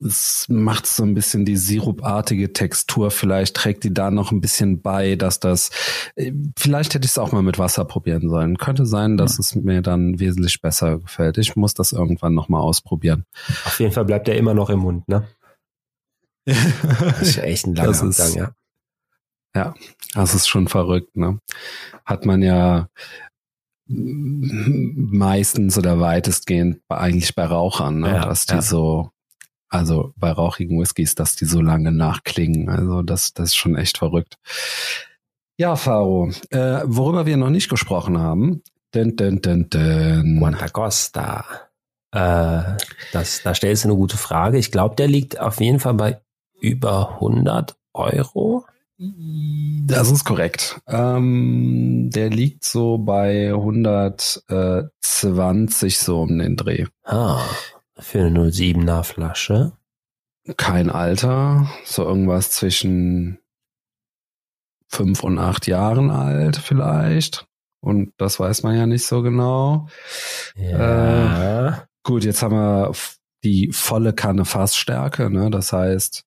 es 0.01 0.47
macht 0.49 0.87
so 0.87 1.03
ein 1.03 1.15
bisschen 1.15 1.45
die 1.45 1.57
sirupartige 1.57 2.53
Textur. 2.53 3.11
Vielleicht 3.11 3.57
trägt 3.57 3.85
die 3.85 3.95
da 3.95 4.11
noch 4.11 4.33
ein 4.33 4.41
bisschen 4.41 4.83
bei, 4.83 5.17
dass 5.17 5.41
das, 5.41 5.71
äh, 6.17 6.33
vielleicht 6.59 6.95
hätte 6.95 7.07
ich 7.07 7.13
es 7.13 7.19
auch 7.19 7.33
mal 7.33 7.43
mit 7.43 7.59
Wasser 7.59 7.85
probieren 7.85 8.29
sollen. 8.29 8.59
Könnte 8.59 8.87
sein, 8.87 9.17
dass 9.17 9.35
ja. 9.35 9.41
es 9.41 9.55
mir 9.55 9.83
dann 9.83 10.19
wesentlich 10.19 10.61
besser 10.61 10.99
gefällt. 10.99 11.39
Ich 11.39 11.57
muss 11.57 11.75
das 11.75 11.93
irgendwann 11.93 12.35
noch 12.35 12.49
mal 12.49 12.61
ausprobieren. 12.61 13.25
Auf 13.65 13.81
jeden 13.81 13.93
Fall 13.93 14.05
bleibt 14.05 14.29
er 14.29 14.37
immer 14.37 14.55
noch 14.55 14.69
im 14.71 14.81
Mund, 14.81 15.09
ne? 15.09 15.27
das 16.45 17.23
ist 17.23 17.37
ja 17.37 17.45
echt 17.45 17.67
ein 17.67 17.75
langer 17.75 18.11
Gang, 18.11 18.35
ja. 18.37 18.51
Ja, 19.55 19.75
das 20.15 20.35
ist 20.35 20.49
schon 20.49 20.69
verrückt, 20.69 21.17
ne? 21.17 21.39
Hat 22.05 22.27
man 22.27 22.43
ja 22.43 22.89
meistens 23.87 25.77
oder 25.77 26.01
weitestgehend 26.01 26.81
eigentlich 26.89 27.35
bei 27.35 27.45
Rauchern, 27.45 28.01
ne? 28.01 28.15
Ja, 28.15 28.27
dass 28.27 28.47
die 28.47 28.55
ja. 28.55 28.63
so, 28.63 29.11
also 29.69 30.13
bei 30.17 30.31
rauchigen 30.31 30.81
Whiskys, 30.81 31.15
dass 31.15 31.37
die 31.37 31.45
so 31.45 31.61
lange 31.61 31.93
nachklingen. 31.93 32.69
Also 32.69 33.03
das, 33.03 33.35
das 33.35 33.51
ist 33.51 33.57
schon 33.57 33.77
echt 33.77 33.99
verrückt. 33.99 34.39
Ja, 35.57 35.77
Faro, 35.77 36.31
äh, 36.51 36.83
worüber 36.85 37.27
wir 37.27 37.37
noch 37.37 37.51
nicht 37.51 37.69
gesprochen 37.69 38.19
haben, 38.19 38.63
denn, 38.95 39.17
denn, 39.17 39.41
denn, 39.41 39.69
denn. 39.71 40.39
Quanta 40.41 40.69
Costa. 40.69 41.45
Äh, 42.11 42.77
das, 43.13 43.43
da 43.43 43.55
stellst 43.55 43.85
du 43.85 43.89
eine 43.89 43.97
gute 43.97 44.17
Frage. 44.17 44.59
Ich 44.59 44.73
glaube, 44.73 44.97
der 44.97 45.09
liegt 45.09 45.39
auf 45.39 45.61
jeden 45.61 45.79
Fall 45.79 45.95
bei 45.95 46.21
über 46.61 47.15
100 47.15 47.77
Euro. 47.93 48.65
Das 48.97 50.11
ist 50.11 50.25
korrekt. 50.25 50.81
Ähm, 50.87 52.11
der 52.11 52.31
liegt 52.31 52.65
so 52.65 52.99
bei 52.99 53.49
120 53.49 55.99
so 55.99 56.23
um 56.23 56.39
den 56.39 56.57
Dreh. 56.57 56.87
Ah, 57.03 57.43
für 57.99 58.27
eine 58.27 58.51
07er 58.51 59.03
Flasche. 59.03 59.73
Kein 60.57 60.91
Alter, 60.91 61.69
so 61.85 62.05
irgendwas 62.05 62.51
zwischen 62.51 63.39
fünf 64.89 65.25
und 65.25 65.39
acht 65.39 65.67
Jahren 65.67 66.11
alt 66.11 66.57
vielleicht. 66.57 67.47
Und 67.81 68.13
das 68.17 68.39
weiß 68.39 68.63
man 68.63 68.77
ja 68.77 68.87
nicht 68.87 69.07
so 69.07 69.23
genau. 69.23 69.89
Ja. 70.57 71.69
Äh, 71.69 71.73
gut, 72.03 72.25
jetzt 72.25 72.43
haben 72.43 72.55
wir 72.55 72.93
die 73.43 73.73
volle 73.73 74.13
Kanne 74.13 74.45
Fassstärke, 74.45 75.31
ne? 75.31 75.51
Das 75.51 75.73
heißt, 75.73 76.25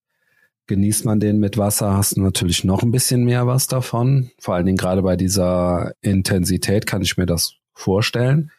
Genießt 0.68 1.06
man 1.06 1.20
den 1.22 1.40
mit 1.40 1.58
Wasser, 1.58 1.96
hast 1.96 2.18
du 2.18 2.22
natürlich 2.22 2.66
noch 2.66 2.84
ein 2.84 2.92
bisschen 2.92 3.24
mehr 3.24 3.48
was 3.48 3.68
davon. 3.68 4.32
Vor 4.38 4.56
allen 4.56 4.66
Dingen 4.66 4.78
gerade 4.78 5.02
bei 5.02 5.16
dieser 5.16 5.94
Intensität 6.02 6.86
kann 6.86 7.02
ich 7.02 7.18
mir 7.18 7.26
das 7.26 7.54
vorstellen. 7.74 8.52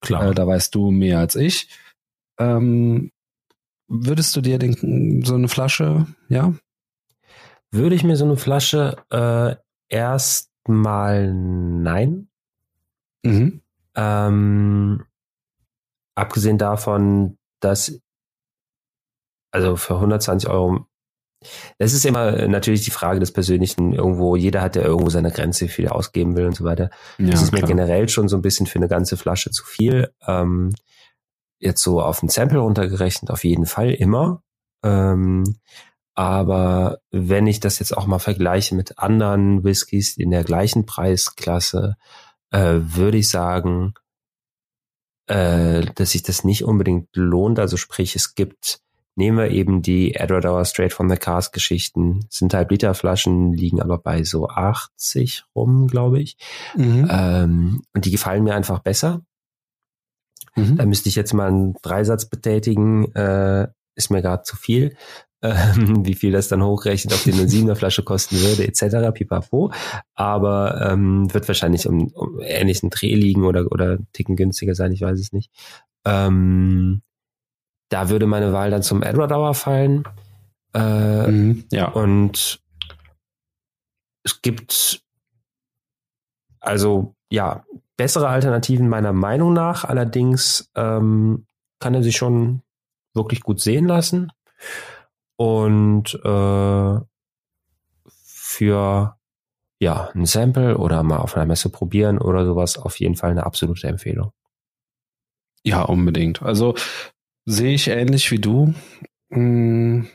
Klar. 0.00 0.30
Äh, 0.30 0.34
da 0.34 0.46
weißt 0.46 0.74
du 0.74 0.90
mehr 0.90 1.18
als 1.18 1.34
ich. 1.34 1.68
Ähm, 2.38 3.10
würdest 3.88 4.36
du 4.36 4.42
dir 4.42 4.58
den, 4.58 5.22
so 5.24 5.34
eine 5.34 5.48
Flasche, 5.48 6.06
ja? 6.28 6.54
Würde 7.70 7.96
ich 7.96 8.04
mir 8.04 8.16
so 8.16 8.24
eine 8.24 8.36
Flasche 8.36 8.96
äh, 9.10 9.56
erstmal 9.88 11.32
nein. 11.32 12.28
Mhm. 13.22 13.62
Ähm, 13.94 15.04
abgesehen 16.14 16.58
davon, 16.58 17.38
dass 17.60 18.00
also 19.50 19.76
für 19.76 19.94
120 19.94 20.50
Euro 20.50 20.86
das 21.78 21.92
ist 21.92 22.04
immer 22.04 22.46
natürlich 22.48 22.82
die 22.84 22.90
Frage 22.90 23.20
des 23.20 23.32
Persönlichen. 23.32 23.92
Irgendwo, 23.92 24.36
jeder 24.36 24.62
hat 24.62 24.76
ja 24.76 24.82
irgendwo 24.82 25.10
seine 25.10 25.30
Grenze, 25.30 25.66
wie 25.66 25.70
viel 25.70 25.84
er 25.86 25.94
ausgeben 25.94 26.36
will 26.36 26.46
und 26.46 26.56
so 26.56 26.64
weiter. 26.64 26.90
Ja, 27.18 27.30
das 27.30 27.42
ist 27.42 27.52
klar. 27.52 27.62
mir 27.62 27.68
generell 27.68 28.08
schon 28.08 28.28
so 28.28 28.36
ein 28.36 28.42
bisschen 28.42 28.66
für 28.66 28.78
eine 28.78 28.88
ganze 28.88 29.16
Flasche 29.16 29.50
zu 29.50 29.64
viel. 29.64 30.12
Ähm, 30.26 30.72
jetzt 31.58 31.82
so 31.82 32.00
auf 32.00 32.22
ein 32.22 32.28
Sample 32.28 32.58
runtergerechnet, 32.58 33.30
auf 33.30 33.44
jeden 33.44 33.66
Fall 33.66 33.90
immer. 33.90 34.42
Ähm, 34.84 35.44
aber 36.14 36.98
wenn 37.10 37.46
ich 37.46 37.60
das 37.60 37.78
jetzt 37.78 37.96
auch 37.96 38.06
mal 38.06 38.18
vergleiche 38.18 38.74
mit 38.74 38.98
anderen 38.98 39.64
Whiskys 39.64 40.16
in 40.16 40.30
der 40.30 40.44
gleichen 40.44 40.86
Preisklasse, 40.86 41.96
äh, 42.50 42.78
würde 42.80 43.18
ich 43.18 43.28
sagen, 43.28 43.92
äh, 45.26 45.84
dass 45.94 46.12
sich 46.12 46.22
das 46.22 46.44
nicht 46.44 46.64
unbedingt 46.64 47.08
lohnt. 47.14 47.58
Also 47.58 47.76
sprich, 47.76 48.16
es 48.16 48.34
gibt 48.34 48.80
nehmen 49.16 49.38
wir 49.38 49.50
eben 49.50 49.82
die 49.82 50.14
Edward 50.14 50.44
Hour 50.44 50.64
Straight 50.64 50.92
from 50.92 51.08
the 51.08 51.16
Cars 51.16 51.50
Geschichten. 51.50 52.26
Sind 52.30 52.54
halb 52.54 52.70
Liter 52.70 52.94
Flaschen, 52.94 53.52
liegen 53.52 53.80
aber 53.80 53.98
bei 53.98 54.22
so 54.22 54.48
80 54.48 55.44
rum, 55.54 55.88
glaube 55.88 56.20
ich. 56.20 56.36
Mhm. 56.76 57.08
Ähm, 57.10 57.82
und 57.94 58.04
die 58.04 58.10
gefallen 58.10 58.44
mir 58.44 58.54
einfach 58.54 58.80
besser. 58.80 59.22
Mhm. 60.54 60.76
Da 60.76 60.86
müsste 60.86 61.08
ich 61.08 61.16
jetzt 61.16 61.32
mal 61.32 61.48
einen 61.48 61.74
Dreisatz 61.82 62.26
betätigen, 62.26 63.12
äh, 63.14 63.68
ist 63.94 64.10
mir 64.10 64.22
gerade 64.22 64.42
zu 64.42 64.56
viel. 64.56 64.96
Ähm, 65.42 66.04
wie 66.06 66.14
viel 66.14 66.32
das 66.32 66.48
dann 66.48 66.62
hochrechnet, 66.62 67.14
auf 67.14 67.24
den 67.24 67.34
eine 67.34 67.48
Siebener 67.48 67.76
Flasche 67.76 68.02
kosten 68.02 68.36
würde, 68.36 68.66
etc. 68.66 69.12
pipapo. 69.14 69.72
Aber 70.14 70.90
ähm, 70.90 71.32
wird 71.32 71.48
wahrscheinlich 71.48 71.86
um, 71.88 72.08
um 72.08 72.40
ähnlichen 72.40 72.90
Dreh 72.90 73.14
liegen 73.14 73.44
oder, 73.44 73.70
oder 73.72 73.98
ticken 74.12 74.36
günstiger 74.36 74.74
sein, 74.74 74.92
ich 74.92 75.00
weiß 75.00 75.18
es 75.18 75.32
nicht. 75.32 75.50
Ähm, 76.04 77.02
da 77.88 78.08
würde 78.08 78.26
meine 78.26 78.52
Wahl 78.52 78.70
dann 78.70 78.82
zum 78.82 79.02
Edward 79.02 79.32
Hour 79.32 79.54
fallen. 79.54 80.04
Äh, 80.74 81.28
mhm, 81.28 81.64
ja. 81.70 81.88
Und 81.88 82.60
es 84.22 84.42
gibt 84.42 85.02
also 86.60 87.14
ja 87.30 87.64
bessere 87.96 88.28
Alternativen 88.28 88.88
meiner 88.88 89.12
Meinung 89.12 89.52
nach. 89.52 89.84
Allerdings 89.84 90.70
ähm, 90.74 91.46
kann 91.78 91.94
er 91.94 92.02
sich 92.02 92.16
schon 92.16 92.62
wirklich 93.14 93.40
gut 93.42 93.60
sehen 93.60 93.86
lassen. 93.86 94.32
Und 95.36 96.14
äh, 96.24 97.00
für 98.08 99.16
ja, 99.78 100.10
ein 100.14 100.24
Sample 100.24 100.78
oder 100.78 101.02
mal 101.02 101.18
auf 101.18 101.36
einer 101.36 101.46
Messe 101.46 101.68
probieren 101.68 102.18
oder 102.18 102.46
sowas 102.46 102.78
auf 102.78 102.98
jeden 102.98 103.16
Fall 103.16 103.30
eine 103.30 103.44
absolute 103.44 103.86
Empfehlung. 103.86 104.32
Ja, 105.62 105.82
unbedingt. 105.82 106.42
Also 106.42 106.74
Sehe 107.46 107.74
ich 107.74 107.88
ähnlich 107.88 108.30
wie 108.32 108.40
du. 108.40 108.74
Hm. 109.30 110.08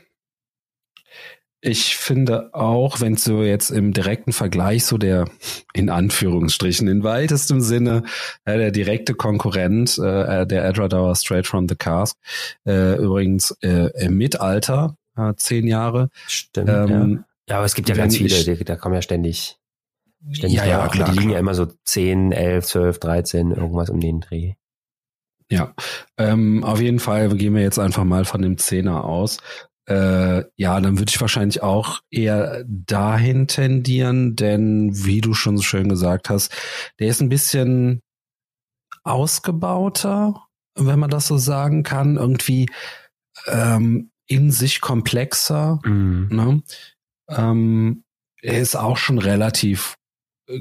Ich 1.64 1.96
finde 1.96 2.52
auch, 2.54 3.00
wenn 3.00 3.16
so 3.16 3.42
jetzt 3.42 3.70
im 3.70 3.92
direkten 3.92 4.32
Vergleich 4.32 4.84
so 4.84 4.98
der, 4.98 5.26
in 5.72 5.90
Anführungsstrichen, 5.90 6.88
in 6.88 7.04
weitestem 7.04 7.60
Sinne, 7.60 8.02
äh, 8.44 8.58
der 8.58 8.72
direkte 8.72 9.14
Konkurrent, 9.14 9.96
äh, 9.96 10.44
der 10.44 10.64
Edward 10.64 11.16
Straight 11.16 11.46
from 11.46 11.68
the 11.68 11.76
Cask, 11.76 12.18
äh, 12.66 12.96
übrigens 12.96 13.52
äh, 13.62 13.90
im 14.04 14.18
Mitalter, 14.18 14.96
äh, 15.16 15.34
zehn 15.36 15.68
Jahre. 15.68 16.10
Stimmt, 16.26 16.68
ähm, 16.68 17.24
ja. 17.48 17.52
ja. 17.54 17.56
aber 17.58 17.66
es 17.66 17.74
gibt 17.74 17.88
ja 17.88 17.94
ganz 17.94 18.16
viele, 18.16 18.34
ich, 18.34 18.64
da 18.64 18.74
kommen 18.74 18.96
ja 18.96 19.02
ständig, 19.02 19.56
ständig 20.32 20.58
ja, 20.58 20.66
ja, 20.66 20.88
klar, 20.88 21.10
die 21.10 21.12
liegen 21.12 21.28
klar. 21.28 21.34
ja 21.34 21.38
immer 21.38 21.54
so 21.54 21.68
zehn, 21.84 22.32
elf, 22.32 22.66
zwölf, 22.66 22.98
dreizehn, 22.98 23.52
irgendwas 23.52 23.88
um 23.88 24.00
den 24.00 24.20
Dreh. 24.20 24.54
Ja, 25.52 25.74
ähm, 26.16 26.64
auf 26.64 26.80
jeden 26.80 26.98
Fall 26.98 27.28
gehen 27.36 27.54
wir 27.54 27.62
jetzt 27.62 27.78
einfach 27.78 28.04
mal 28.04 28.24
von 28.24 28.42
dem 28.42 28.58
Zehner 28.58 29.04
aus. 29.04 29.38
Äh, 29.86 30.44
ja, 30.56 30.80
dann 30.80 30.98
würde 30.98 31.10
ich 31.10 31.20
wahrscheinlich 31.20 31.62
auch 31.62 32.00
eher 32.10 32.64
dahin 32.66 33.48
tendieren, 33.48 34.36
denn 34.36 34.90
wie 35.04 35.20
du 35.20 35.34
schon 35.34 35.56
so 35.56 35.62
schön 35.62 35.88
gesagt 35.88 36.30
hast, 36.30 36.52
der 37.00 37.08
ist 37.08 37.20
ein 37.20 37.28
bisschen 37.28 38.00
ausgebauter, 39.04 40.46
wenn 40.76 40.98
man 40.98 41.10
das 41.10 41.26
so 41.26 41.36
sagen 41.36 41.82
kann, 41.82 42.16
irgendwie 42.16 42.70
ähm, 43.46 44.10
in 44.28 44.50
sich 44.50 44.80
komplexer. 44.80 45.80
Mhm. 45.84 46.28
Ne? 46.30 46.62
Ähm, 47.28 48.04
er 48.40 48.60
ist 48.60 48.76
auch 48.76 48.96
schon 48.96 49.18
relativ 49.18 49.96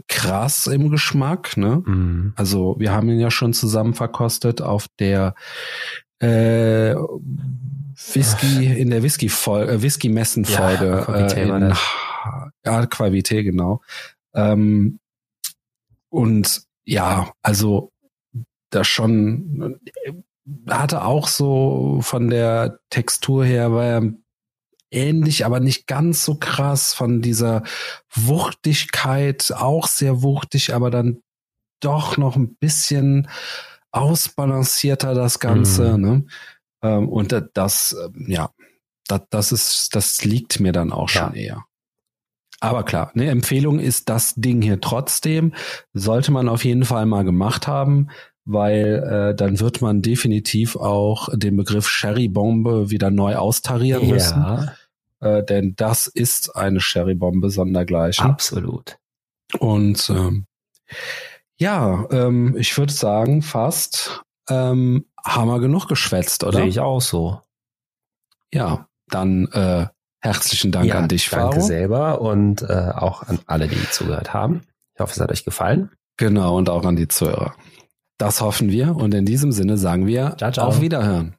krass 0.07 0.67
im 0.67 0.89
Geschmack. 0.89 1.57
Ne? 1.57 1.83
Mhm. 1.85 2.33
Also 2.35 2.75
wir 2.79 2.91
haben 2.91 3.09
ihn 3.09 3.19
ja 3.19 3.31
schon 3.31 3.53
zusammen 3.53 3.93
verkostet 3.93 4.61
auf 4.61 4.87
der 4.99 5.35
äh, 6.19 6.95
Whisky 8.13 8.79
in 8.79 8.89
der 8.89 9.03
Whisky 9.03 9.27
äh, 9.27 9.81
Whisky 9.81 10.09
Messen 10.09 10.45
Folge 10.45 11.05
ja, 11.07 11.27
äh, 11.27 11.43
in, 11.43 11.73
ja, 12.65 12.81
Quavité 12.83 13.43
genau. 13.43 13.81
Ähm, 14.33 14.99
und 16.09 16.63
ja, 16.85 17.31
also 17.41 17.91
da 18.69 18.83
schon 18.83 19.79
hatte 20.67 21.03
auch 21.03 21.27
so 21.27 21.99
von 22.01 22.29
der 22.29 22.79
Textur 22.89 23.45
her 23.45 23.71
war 23.71 23.85
er 23.85 24.13
ähnlich, 24.91 25.45
aber 25.45 25.59
nicht 25.59 25.87
ganz 25.87 26.23
so 26.23 26.35
krass. 26.35 26.93
Von 26.93 27.21
dieser 27.21 27.63
Wuchtigkeit 28.13 29.51
auch 29.55 29.87
sehr 29.87 30.21
wuchtig, 30.21 30.73
aber 30.73 30.91
dann 30.91 31.21
doch 31.79 32.17
noch 32.17 32.35
ein 32.35 32.55
bisschen 32.55 33.27
ausbalancierter 33.91 35.13
das 35.13 35.39
Ganze. 35.39 35.97
Mhm. 35.97 36.01
Ne? 36.01 36.25
Ähm, 36.83 37.09
und 37.09 37.35
das, 37.53 37.95
ja, 38.27 38.51
das, 39.07 39.21
das 39.29 39.51
ist, 39.51 39.95
das 39.95 40.23
liegt 40.23 40.59
mir 40.59 40.71
dann 40.71 40.91
auch 40.91 41.09
schon 41.09 41.33
ja. 41.33 41.41
eher. 41.41 41.65
Aber 42.59 42.83
klar, 42.83 43.11
eine 43.15 43.27
Empfehlung 43.29 43.79
ist 43.79 44.07
das 44.07 44.35
Ding 44.35 44.61
hier 44.61 44.79
trotzdem. 44.79 45.53
Sollte 45.93 46.31
man 46.31 46.47
auf 46.47 46.63
jeden 46.63 46.85
Fall 46.85 47.07
mal 47.07 47.23
gemacht 47.23 47.67
haben, 47.67 48.09
weil 48.45 49.31
äh, 49.31 49.35
dann 49.35 49.59
wird 49.59 49.81
man 49.81 50.03
definitiv 50.03 50.75
auch 50.75 51.29
den 51.33 51.57
Begriff 51.57 51.89
Sherry-Bombe 51.89 52.91
wieder 52.91 53.09
neu 53.09 53.35
austarieren 53.35 54.07
ja. 54.07 54.13
müssen. 54.13 54.71
Äh, 55.21 55.43
denn 55.43 55.75
das 55.75 56.07
ist 56.07 56.55
eine 56.55 56.79
Sherry-Bombe 56.79 57.49
sondergleichen. 57.49 58.25
Absolut. 58.25 58.97
Und 59.59 60.09
ähm, 60.09 60.45
ja, 61.57 62.07
ähm, 62.11 62.55
ich 62.57 62.77
würde 62.77 62.91
sagen, 62.91 63.41
fast 63.41 64.23
ähm, 64.49 65.05
haben 65.23 65.47
wir 65.47 65.59
genug 65.59 65.87
geschwätzt, 65.87 66.43
oder? 66.43 66.59
Sehe 66.59 66.67
ich 66.67 66.79
auch 66.79 67.01
so. 67.01 67.39
Ja, 68.53 68.87
dann 69.07 69.47
äh, 69.51 69.87
herzlichen 70.21 70.71
Dank 70.71 70.87
ja, 70.87 70.95
an 70.95 71.07
dich, 71.07 71.29
Faro. 71.29 71.51
Danke 71.51 71.65
selber 71.65 72.21
und 72.21 72.63
äh, 72.63 72.91
auch 72.95 73.23
an 73.23 73.39
alle, 73.45 73.67
die 73.67 73.89
zugehört 73.91 74.33
haben. 74.33 74.61
Ich 74.95 75.01
hoffe, 75.01 75.13
es 75.13 75.19
hat 75.19 75.31
euch 75.31 75.45
gefallen. 75.45 75.91
Genau, 76.17 76.57
und 76.57 76.69
auch 76.69 76.83
an 76.85 76.95
die 76.95 77.07
Zuhörer. 77.07 77.55
Das 78.17 78.41
hoffen 78.41 78.69
wir 78.69 78.95
und 78.95 79.13
in 79.13 79.25
diesem 79.25 79.51
Sinne 79.51 79.77
sagen 79.77 80.05
wir 80.05 80.35
ciao, 80.37 80.51
ciao. 80.51 80.67
auf 80.67 80.81
Wiederhören. 80.81 81.35